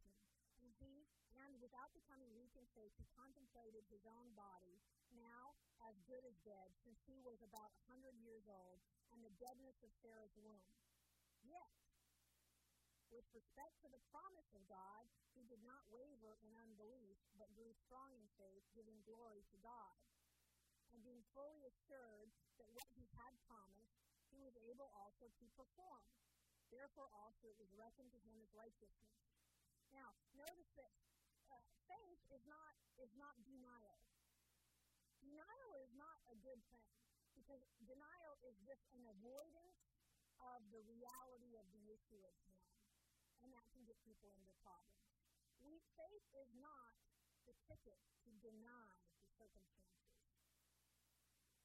And 0.63 0.71
he, 0.79 1.03
and 1.35 1.59
without 1.59 1.91
becoming 1.91 2.31
weak 2.33 2.55
in 2.55 2.63
faith, 2.71 2.95
he 2.95 3.05
contemplated 3.13 3.83
his 3.91 4.07
own 4.07 4.31
body, 4.39 4.79
now 5.13 5.59
as 5.85 5.99
good 6.07 6.23
as 6.23 6.39
dead, 6.47 6.71
since 6.81 6.97
he 7.05 7.19
was 7.21 7.43
about 7.43 7.69
a 7.75 7.81
hundred 7.91 8.15
years 8.23 8.47
old, 8.47 8.79
and 9.11 9.19
the 9.19 9.35
deadness 9.37 9.77
of 9.83 9.91
Sarah's 9.99 10.33
womb. 10.39 10.71
Yet, 11.43 11.69
with 13.11 13.27
respect 13.35 13.77
to 13.83 13.91
the 13.91 14.01
promise 14.09 14.49
of 14.55 14.63
God, 14.67 15.03
he 15.35 15.45
did 15.45 15.61
not 15.61 15.85
waver 15.91 16.39
in 16.43 16.55
unbelief, 16.57 17.19
but 17.37 17.53
grew 17.53 17.71
strong 17.85 18.15
in 18.17 18.25
faith, 18.39 18.65
giving 18.73 18.97
glory 19.05 19.45
to 19.53 19.57
God 19.61 19.95
and 20.97 21.05
being 21.05 21.21
fully 21.37 21.61
assured 21.61 22.33
that 22.57 22.65
what 22.73 22.89
he 22.97 23.05
had 23.13 23.29
promised, 23.45 24.01
he 24.33 24.41
was 24.41 24.57
able 24.65 24.89
also 24.97 25.29
to 25.29 25.45
perform. 25.53 26.01
Therefore, 26.73 27.05
also 27.13 27.53
it 27.53 27.57
was 27.61 27.69
reckoned 27.77 28.09
to 28.17 28.19
him 28.25 28.41
as 28.41 28.49
righteousness. 28.57 29.13
Now, 29.93 30.17
notice 30.33 30.73
that 30.73 30.89
uh, 31.53 31.61
faith 31.85 32.17
is 32.33 32.41
not 32.49 32.73
is 32.97 33.13
not 33.13 33.37
denial. 33.45 34.01
Denial 35.21 35.71
is 35.85 35.93
not 35.93 36.17
a 36.33 36.35
good 36.41 36.59
thing 36.73 36.91
because 37.37 37.61
denial 37.85 38.33
is 38.41 38.57
just 38.65 38.81
an 38.97 39.05
avoidance 39.05 39.77
of 40.41 40.65
the 40.73 40.81
reality 40.89 41.61
of 41.61 41.69
the 41.77 41.93
issue 41.93 42.19
at 42.25 42.33
hand, 42.49 42.73
and 43.45 43.53
that 43.53 43.69
can 43.69 43.85
get 43.85 44.01
people 44.01 44.33
into 44.33 44.49
problems. 44.65 45.13
We, 45.61 45.77
faith 45.93 46.25
is 46.41 46.49
not 46.57 46.97
the 47.45 47.53
ticket 47.69 48.01
to 48.25 48.29
deny 48.41 48.97
the 49.21 49.29
circumstances. 49.37 50.06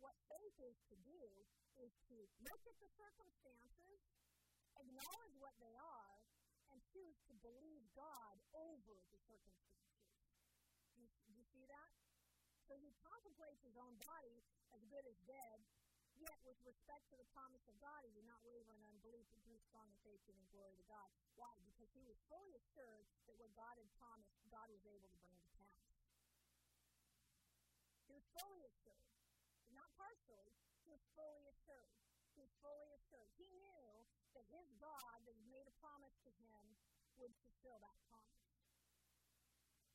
What 0.02 0.18
faith 0.26 0.58
is 0.66 0.74
to 0.90 0.96
do 1.06 1.22
is 1.78 1.94
to 2.10 2.18
look 2.42 2.62
at 2.66 2.76
the 2.82 2.90
circumstances, 2.98 4.02
acknowledge 4.74 5.36
what 5.38 5.54
they 5.62 5.78
are, 5.78 6.18
and 6.74 6.82
choose 6.90 7.14
to 7.30 7.34
believe 7.38 7.86
God 7.94 8.34
over 8.50 8.98
the 9.14 9.20
circumstances. 9.30 10.02
You, 10.98 11.06
you 11.30 11.46
see 11.54 11.62
that? 11.70 11.92
So 12.66 12.74
he 12.82 12.90
contemplates 12.98 13.62
his 13.62 13.78
own 13.78 13.94
body 14.02 14.42
as 14.74 14.82
good 14.90 15.06
as 15.06 15.14
dead, 15.22 15.62
yet 16.18 16.34
with 16.42 16.58
respect 16.66 17.06
to 17.14 17.16
the 17.20 17.28
promise 17.30 17.62
of 17.70 17.78
God, 17.78 18.02
he 18.02 18.10
did 18.10 18.26
not 18.26 18.42
waver 18.42 18.74
in 18.74 18.82
unbelief, 18.82 19.30
but 19.30 19.38
grew 19.46 19.60
strong 19.70 19.86
in 19.86 19.98
faith, 20.02 20.18
giving 20.26 20.48
glory 20.50 20.74
to 20.82 20.86
God. 20.90 21.06
Why? 21.38 21.52
Because 21.62 21.94
he 21.94 22.02
was 22.02 22.18
fully 22.26 22.58
assured 22.58 23.06
that 23.30 23.38
what 23.38 23.54
God 23.54 23.78
had 23.78 23.86
promised, 24.02 24.34
God 24.50 24.66
was 24.66 24.82
able 24.82 25.06
to 25.06 25.18
bring 25.22 25.38
to 25.38 25.50
pass. 25.54 25.86
He 28.10 28.18
was 28.18 28.26
fully 28.34 28.66
assured 28.66 29.11
partially, 29.96 30.52
he 30.82 30.88
was 30.88 31.02
fully 31.16 31.44
assured. 31.48 31.92
Was 32.38 32.48
fully 32.64 32.88
assured. 32.96 33.28
He 33.36 33.44
knew 33.52 34.08
that 34.32 34.48
his 34.48 34.66
God 34.80 35.20
that 35.28 35.36
had 35.36 35.48
made 35.52 35.68
a 35.68 35.76
promise 35.84 36.16
to 36.24 36.32
him 36.32 36.64
would 37.20 37.32
fulfill 37.44 37.76
that 37.84 37.98
promise. 38.08 38.48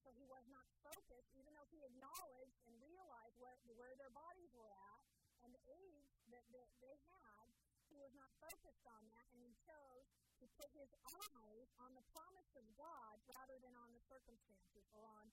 So 0.06 0.14
he 0.14 0.24
was 0.30 0.46
not 0.48 0.70
focused, 0.86 1.34
even 1.36 1.52
though 1.58 1.68
he 1.74 1.82
acknowledged 1.84 2.62
and 2.70 2.78
realized 2.80 3.36
where, 3.42 3.58
where 3.76 3.98
their 3.98 4.14
bodies 4.14 4.54
were 4.54 4.70
at 4.70 5.02
and 5.44 5.52
the 5.52 5.64
age 5.68 6.14
that, 6.32 6.46
that 6.54 6.70
they 6.80 6.96
had, 7.12 7.48
he 7.90 7.98
was 8.00 8.14
not 8.16 8.32
focused 8.40 8.86
on 8.88 9.02
that, 9.12 9.26
and 9.36 9.44
he 9.44 9.52
chose 9.66 10.08
to 10.40 10.46
put 10.56 10.70
his 10.78 10.92
eyes 11.34 11.68
on 11.82 11.92
the 11.98 12.06
promise 12.14 12.52
of 12.54 12.64
God 12.78 13.18
rather 13.26 13.58
than 13.60 13.74
on 13.76 13.90
the 13.92 14.04
circumstances 14.06 14.86
or 14.94 15.04
on 15.10 15.28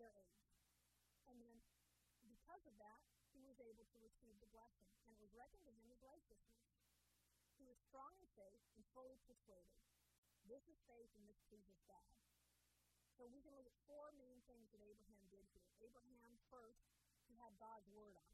their 0.00 0.10
age. 0.16 0.48
And 1.28 1.36
then, 1.38 1.56
because 2.26 2.64
of 2.64 2.74
that, 2.80 3.00
able 3.66 3.84
to 3.84 3.98
receive 4.00 4.36
the 4.40 4.50
blessing, 4.50 4.88
and 5.04 5.12
it 5.12 5.20
was 5.20 5.32
reckoned 5.36 5.64
to 5.68 5.72
him 5.72 5.88
as 5.92 6.00
righteousness. 6.00 6.64
He 7.60 7.64
was 7.68 7.76
strong 7.84 8.12
in 8.16 8.28
faith 8.36 8.64
and 8.76 8.82
fully 8.96 9.20
persuaded. 9.28 9.76
This 10.48 10.64
is 10.66 10.80
faith 10.88 11.12
and 11.14 11.24
this 11.28 11.38
pleases 11.46 11.78
God. 11.86 12.10
So 13.20 13.28
we 13.28 13.44
can 13.44 13.52
look 13.52 13.68
at 13.68 13.76
four 13.84 14.10
main 14.16 14.40
things 14.48 14.72
that 14.72 14.80
Abraham 14.80 15.22
did 15.28 15.44
here. 15.52 15.68
Abraham, 15.84 16.40
first, 16.48 16.80
he 17.28 17.36
had 17.36 17.52
God's 17.60 17.84
word 17.92 18.16
on. 18.16 18.32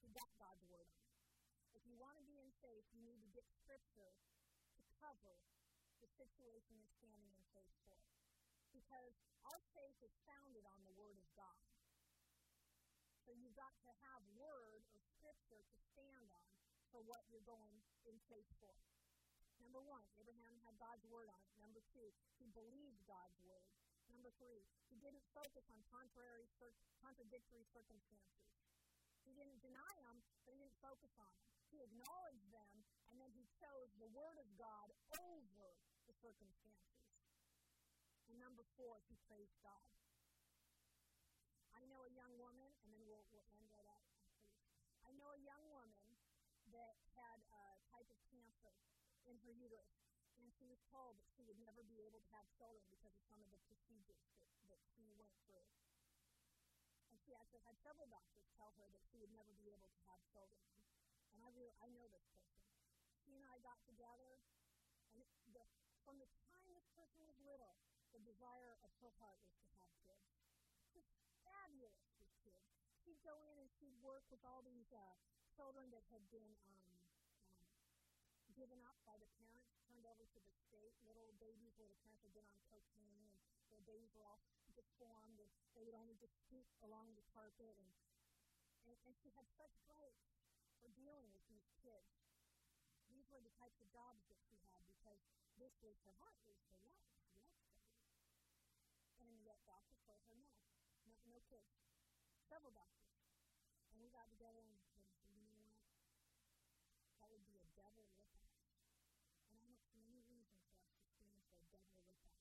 He 0.00 0.08
got 0.16 0.32
God's 0.40 0.64
word 0.66 0.88
on. 0.88 1.04
If 1.76 1.84
you 1.84 1.94
want 2.00 2.16
to 2.16 2.24
be 2.24 2.40
in 2.40 2.48
faith, 2.64 2.88
you 2.96 3.04
need 3.04 3.20
to 3.20 3.30
get 3.36 3.44
scripture 3.52 4.16
to 4.80 4.82
cover 4.98 5.36
the 6.00 6.08
situation 6.16 6.80
you're 6.80 6.96
standing 6.96 7.30
in 7.36 7.44
faith 7.52 7.74
for. 7.84 8.00
Because 8.72 9.12
our 9.44 9.60
faith 9.76 9.98
is 10.00 10.14
founded 10.24 10.64
on 10.72 10.80
the 10.88 10.94
Word 10.96 11.20
of 11.20 11.28
God. 11.36 11.68
So 13.28 13.36
you've 13.36 13.60
got 13.60 13.76
to 13.84 13.92
have 14.08 14.24
Word 14.40 14.80
or 14.96 15.04
Scripture 15.20 15.60
to 15.60 15.78
stand 15.92 16.32
on 16.32 16.48
for 16.88 17.04
what 17.04 17.20
you're 17.28 17.44
going 17.44 17.76
in 18.08 18.16
faith 18.32 18.48
for. 18.56 18.72
Number 19.60 19.84
one, 19.84 20.00
Abraham 20.16 20.56
had 20.64 20.80
God's 20.80 21.04
Word 21.12 21.28
on 21.28 21.36
it. 21.44 21.52
Number 21.60 21.84
two, 21.92 22.08
he 22.40 22.48
believed 22.56 23.04
God's 23.04 23.36
Word. 23.44 23.68
Number 24.08 24.32
three, 24.40 24.64
he 24.88 24.96
didn't 24.96 25.20
focus 25.36 25.68
on 25.68 25.76
contrary, 25.92 26.48
contradictory 27.04 27.68
circumstances. 27.68 28.48
He 29.28 29.36
didn't 29.36 29.60
deny 29.60 29.94
them, 30.08 30.24
but 30.48 30.56
he 30.56 30.64
didn't 30.64 30.80
focus 30.80 31.12
on 31.20 31.28
them. 31.28 31.44
He 31.68 31.84
acknowledged 31.84 32.48
them, 32.48 32.80
and 33.12 33.20
then 33.20 33.28
he 33.36 33.44
chose 33.60 33.92
the 34.00 34.08
Word 34.08 34.40
of 34.40 34.48
God 34.56 34.88
over 35.20 35.76
the 36.08 36.16
circumstances. 36.16 37.04
And 38.32 38.40
number 38.40 38.64
four, 38.80 39.04
he 39.04 39.20
praised 39.28 39.60
God. 39.60 39.84
I 41.78 41.86
know 41.86 42.02
a 42.02 42.10
young 42.10 42.34
woman, 42.34 42.66
and 42.82 42.90
then 42.90 42.98
we'll, 43.06 43.22
we'll 43.30 43.46
end 43.54 43.62
right 43.70 43.86
out. 43.86 44.02
I 45.06 45.14
know 45.14 45.30
a 45.30 45.40
young 45.46 45.62
woman 45.70 46.10
that 46.78 46.94
had 47.18 47.42
a 47.50 47.64
type 47.90 48.06
of 48.06 48.18
cancer 48.30 48.70
in 49.26 49.34
her 49.42 49.50
uterus, 49.50 49.98
and 50.38 50.46
she 50.54 50.64
was 50.70 50.78
told 50.86 51.18
that 51.18 51.26
she 51.34 51.42
would 51.42 51.58
never 51.58 51.82
be 51.90 51.98
able 52.06 52.22
to 52.22 52.30
have 52.30 52.46
children 52.54 52.86
because 52.94 53.10
of 53.18 53.22
some 53.26 53.42
of 53.42 53.50
the 53.50 53.58
procedures 53.66 54.22
that, 54.38 54.54
that 54.70 54.78
she 54.94 55.10
went 55.18 55.34
through. 55.42 55.66
And 57.10 57.18
she 57.18 57.34
actually 57.34 57.66
had 57.66 57.74
several 57.82 58.06
doctors 58.06 58.46
tell 58.54 58.70
her 58.78 58.86
that 58.94 59.02
she 59.10 59.18
would 59.18 59.34
never 59.34 59.50
be 59.58 59.74
able 59.74 59.90
to 59.90 60.00
have 60.06 60.22
children. 60.30 60.62
And 61.34 61.42
I 61.42 61.50
really, 61.58 61.74
I 61.82 61.90
know 61.90 62.06
this 62.08 62.24
person. 62.30 62.70
She 63.26 63.34
and 63.34 63.44
I 63.44 63.58
got 63.60 63.82
together, 63.84 64.38
and 65.12 65.20
the, 65.52 65.62
from 66.06 66.16
the 66.22 66.30
time 66.46 66.72
this 66.72 66.88
person 66.94 67.20
was 67.26 67.36
little, 67.44 67.76
the 68.14 68.22
desire 68.24 68.80
of 68.86 68.90
her 69.04 69.12
heart 69.20 69.42
was 69.44 69.58
to 69.60 69.70
have 69.76 69.90
kids. 70.06 70.24
Just 70.94 71.10
fabulous 71.44 72.08
with 72.16 72.32
kids. 72.40 72.64
She'd 73.04 73.20
go 73.20 73.36
in 73.44 73.60
and 73.60 73.68
she'd 73.76 73.94
work 74.00 74.24
with 74.32 74.40
all 74.48 74.64
these 74.64 74.88
uh, 74.92 75.00
children 75.58 75.90
that 75.90 76.06
had 76.14 76.22
been 76.30 76.54
um, 76.70 76.86
um, 77.34 78.46
given 78.54 78.78
up 78.86 78.94
by 79.02 79.18
the 79.18 79.26
parents, 79.42 79.74
turned 79.90 80.06
over 80.06 80.22
to 80.22 80.38
the 80.38 80.54
state, 80.70 80.94
little 81.02 81.34
babies 81.42 81.74
where 81.74 81.90
the 81.90 81.98
parents 81.98 82.22
had 82.22 82.30
been 82.30 82.46
on 82.46 82.62
cocaine, 82.70 83.26
and 83.26 83.74
their 83.74 83.82
babies 83.82 84.14
were 84.14 84.22
all 84.22 84.38
deformed, 84.78 85.42
and 85.42 85.50
they 85.74 85.82
would 85.82 85.98
only 85.98 86.14
just 86.14 86.30
scoot 86.46 86.70
along 86.86 87.10
the 87.18 87.26
carpet. 87.34 87.74
And, 87.74 87.90
and, 88.86 88.94
and 89.02 89.14
she 89.18 89.34
had 89.34 89.50
such 89.58 89.74
grace 89.90 90.30
for 90.78 90.94
dealing 90.94 91.26
with 91.34 91.42
these 91.50 91.66
kids. 91.82 92.06
These 93.10 93.26
were 93.26 93.42
the 93.42 93.50
types 93.58 93.82
of 93.82 93.90
jobs 93.90 94.22
that 94.30 94.38
she 94.38 94.62
had 94.62 94.78
because 94.86 95.18
this 95.58 95.74
was 95.82 95.98
her 96.06 96.14
heart, 96.22 96.38
it 96.46 96.54
was 96.54 96.70
her 96.70 96.86
life. 96.86 97.02
She 97.18 97.34
loved 97.34 97.34
them. 97.34 97.74
And 99.26 99.42
yet 99.42 99.58
doctors 99.66 99.98
told 100.06 100.22
her 100.22 100.38
no, 100.38 100.54
no, 101.02 101.18
no 101.34 101.42
kids. 101.50 101.66
Several 102.46 102.70
doctors. 102.70 103.10
And 103.90 103.98
we 103.98 104.14
got 104.14 104.30
together 104.30 104.62
and 104.62 104.78
said, 104.78 105.02
you 105.26 105.42
know 105.42 105.58
what? 105.58 105.74
That 107.18 107.28
would 107.34 107.42
be 107.50 107.58
a 107.58 107.66
devil 107.74 108.06
with 108.06 108.22
us. 108.30 108.46
And 109.50 109.58
I 109.58 109.66
don't 109.66 109.82
see 109.90 109.98
any 110.06 110.22
reason 110.22 110.54
for 110.54 110.70
us 110.70 110.86
to 111.02 111.10
stand 111.18 111.42
for 111.50 111.58
a 111.58 111.68
devil 111.74 111.98
with 112.06 112.14
us. 112.22 112.38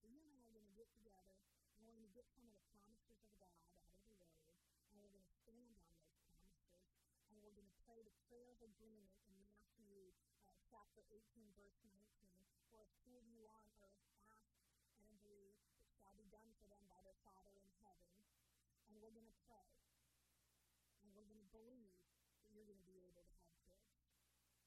So 0.00 0.08
you 0.08 0.24
and 0.24 0.32
I 0.32 0.40
are 0.48 0.56
going 0.56 0.68
to 0.72 0.75
get 0.86 1.02
together 1.02 1.34
and 1.74 1.82
we're 1.82 1.98
going 1.98 2.06
to 2.06 2.14
get 2.14 2.30
some 2.30 2.46
of 2.46 2.54
the 2.54 2.62
promises 2.70 3.18
of 3.18 3.34
God 3.42 3.58
out 3.74 3.82
of 3.82 3.90
the 3.90 4.06
Word, 4.14 4.38
and 4.86 4.94
we're 5.02 5.10
going 5.10 5.26
to 5.26 5.34
stand 5.42 5.74
on 5.74 5.82
those 5.82 6.06
promises, 6.14 6.78
and 7.26 7.42
we're 7.42 7.54
going 7.58 7.66
to 7.66 7.78
pray 7.82 7.98
the 8.06 8.14
prayer 8.30 8.54
of 8.54 8.62
agreement 8.62 9.10
in 9.26 9.34
Matthew 9.42 10.14
uh, 10.46 10.54
chapter 10.70 11.02
18, 11.10 11.42
verse 11.58 11.74
19. 11.82 11.98
For 12.70 12.86
if 12.86 12.90
two 13.02 13.18
of 13.18 13.26
you 13.26 13.50
on 13.50 13.66
earth 13.82 13.98
ask 14.30 14.46
and 15.02 15.10
agree, 15.10 15.58
it 15.82 15.90
shall 15.98 16.14
be 16.14 16.30
done 16.30 16.54
for 16.62 16.70
them 16.70 16.86
by 16.86 17.02
their 17.02 17.18
Father 17.26 17.58
in 17.58 17.66
heaven. 17.82 18.06
And 18.86 18.94
we're 19.02 19.10
going 19.10 19.26
to 19.26 19.38
pray. 19.50 19.66
And 21.02 21.10
we're 21.18 21.26
going 21.26 21.42
to 21.42 21.50
believe 21.50 21.98
that 22.38 22.46
you're 22.54 22.68
going 22.68 22.78
to 22.78 22.86
be 22.86 23.02
able 23.02 23.26
to 23.26 23.34
have 23.42 23.58
kids. 23.66 23.90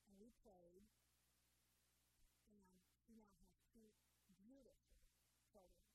And 0.03 0.19
we 0.19 0.35
prayed, 0.43 0.83
and 2.43 2.59
she 3.07 3.15
now 3.15 3.39
has 3.71 3.71
two 3.71 3.87
beautiful 4.43 4.99
children. 5.47 5.87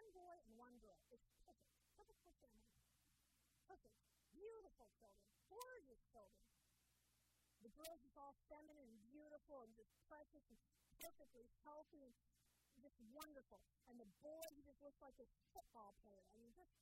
One 0.00 0.16
boy 0.16 0.32
and 0.48 0.56
one 0.56 0.76
girl. 0.80 0.96
It's 1.12 1.28
perfect. 1.44 1.76
Perfect 1.92 2.16
for 2.24 2.32
family. 2.40 2.72
Perfect. 3.68 3.92
Beautiful 4.32 4.88
children. 4.96 5.28
Gorgeous 5.52 6.00
children. 6.08 6.40
The 7.60 7.68
girls 7.76 8.00
is 8.08 8.16
all 8.16 8.32
feminine 8.48 8.80
and 8.80 8.96
beautiful 9.12 9.60
and 9.60 9.68
just 9.76 9.92
precious 10.08 10.40
and 10.48 10.56
perfectly 11.04 11.44
healthy 11.68 12.00
and 12.00 12.16
just 12.80 12.96
wonderful. 13.12 13.60
And 13.92 14.00
the 14.00 14.08
boy, 14.24 14.48
he 14.56 14.64
just 14.64 14.80
looks 14.80 15.04
like 15.04 15.20
a 15.20 15.28
football 15.52 15.92
player. 16.00 16.24
I 16.32 16.40
mean, 16.40 16.56
just 16.56 16.72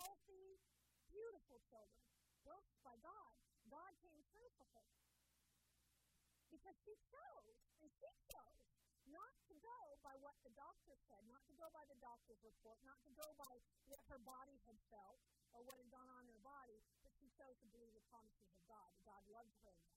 healthy, 0.00 0.56
beautiful 1.12 1.60
children. 1.68 2.00
Blessed 2.48 2.80
by 2.80 2.96
God. 3.04 3.36
God 3.68 3.92
came 4.00 4.24
through 4.32 4.48
for 4.56 4.64
her. 4.72 4.88
Because 6.48 6.80
she 6.80 6.96
chose, 7.12 7.60
and 7.84 7.92
she 7.92 7.92
chose 8.00 8.24
not 9.10 9.32
to 9.50 9.54
go 9.60 9.80
by 10.00 10.14
what 10.20 10.36
the 10.46 10.52
doctor 10.56 10.96
said, 11.08 11.22
not 11.28 11.44
to 11.48 11.54
go 11.56 11.68
by 11.72 11.84
the 11.88 11.98
doctor's 12.00 12.40
report, 12.44 12.80
not 12.84 13.00
to 13.04 13.12
go 13.16 13.28
by 13.36 13.54
what 13.88 14.04
her 14.08 14.20
body 14.22 14.56
had 14.64 14.76
felt 14.88 15.20
or 15.52 15.62
what 15.64 15.76
had 15.80 15.90
gone 15.92 16.08
on 16.08 16.24
in 16.24 16.30
her 16.32 16.44
body, 16.44 16.80
but 17.04 17.12
she 17.20 17.28
chose 17.36 17.56
to 17.60 17.68
believe 17.70 17.92
the 17.92 18.04
promises 18.10 18.48
of 18.50 18.60
God, 18.68 18.90
God 19.04 19.22
loved 19.30 19.54
her 19.64 19.74
enough 19.74 19.94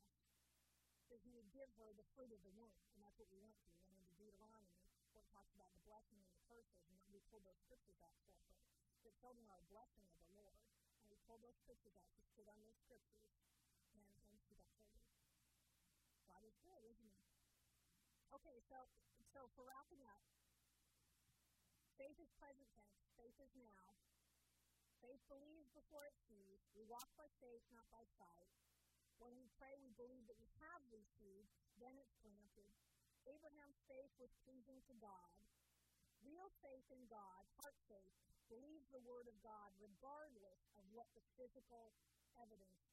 that 1.08 1.24
he 1.24 1.32
would 1.32 1.47
give 1.55 1.72
her 1.80 1.95
the 1.95 2.05
fruit 2.16 2.32
of 2.36 2.39
the 2.43 2.51
womb. 2.53 2.76
And 2.93 2.99
that's 2.99 3.16
what 3.16 3.32
we 3.32 3.39
went 3.39 3.55
through. 3.64 3.72
We 3.80 3.95
went 3.95 4.03
into 4.03 4.16
Deuteronomy, 4.20 4.76
where 5.16 5.24
talks 5.32 5.51
about 5.55 5.72
the 5.72 5.84
blessing 5.88 6.20
and 6.20 6.32
the 6.36 6.41
curses, 6.51 6.84
and 6.84 7.10
we 7.16 7.24
pulled 7.32 7.47
those 7.47 7.60
scriptures 7.64 7.99
out 8.03 8.16
for 8.28 8.36
her. 8.36 8.51
That 9.08 9.16
children 9.16 9.47
are 9.47 9.60
a 9.60 9.68
blessing 9.72 10.03
of 10.12 10.20
the 10.28 10.36
Lord. 10.36 10.60
And 11.01 11.08
we 11.08 11.18
pulled 11.24 11.41
those 11.41 11.55
scriptures 11.64 11.95
out. 11.95 12.12
She 12.12 12.22
stood 12.36 12.47
on 12.51 12.60
those 12.60 12.76
scriptures, 12.84 13.24
and, 13.24 14.03
and 14.20 14.28
she 14.28 14.36
got 14.51 14.68
holy. 14.76 14.91
God 16.28 16.43
is 16.43 16.55
good, 16.60 16.84
isn't 16.84 17.08
he? 17.08 17.24
Okay, 18.38 18.61
so 18.69 18.77
so 19.33 19.49
for 19.57 19.65
wrapping 19.65 20.05
up, 20.05 20.21
faith 21.97 22.21
is 22.21 22.29
present 22.38 22.69
tense. 22.77 23.01
Faith 23.17 23.33
is 23.41 23.49
now. 23.57 23.97
Faith 25.01 25.25
believes 25.25 25.73
before 25.73 26.05
it 26.05 26.13
sees. 26.29 26.61
We 26.77 26.85
walk 26.85 27.09
by 27.17 27.25
faith, 27.41 27.65
not 27.73 27.89
by 27.89 28.05
sight. 28.21 28.53
When 29.17 29.33
we 29.33 29.49
pray, 29.57 29.73
we 29.81 29.89
believe 29.97 30.29
that 30.29 30.38
we 30.38 30.45
have 30.61 30.85
received, 30.93 31.49
then 31.81 31.97
it's 31.97 32.13
granted. 32.21 32.69
Abraham's 33.25 33.81
faith 33.89 34.13
was 34.21 34.29
pleasing 34.45 34.85
to 34.85 34.93
God. 35.01 35.33
Real 36.21 36.53
faith 36.61 36.85
in 36.93 37.09
God, 37.09 37.41
heart 37.57 37.77
faith, 37.89 38.13
believes 38.53 38.85
the 38.93 39.01
Word 39.01 39.25
of 39.25 39.38
God 39.41 39.73
regardless 39.81 40.61
of 40.77 40.85
what 40.93 41.09
the 41.17 41.25
physical 41.33 41.97
evidence 42.38 42.86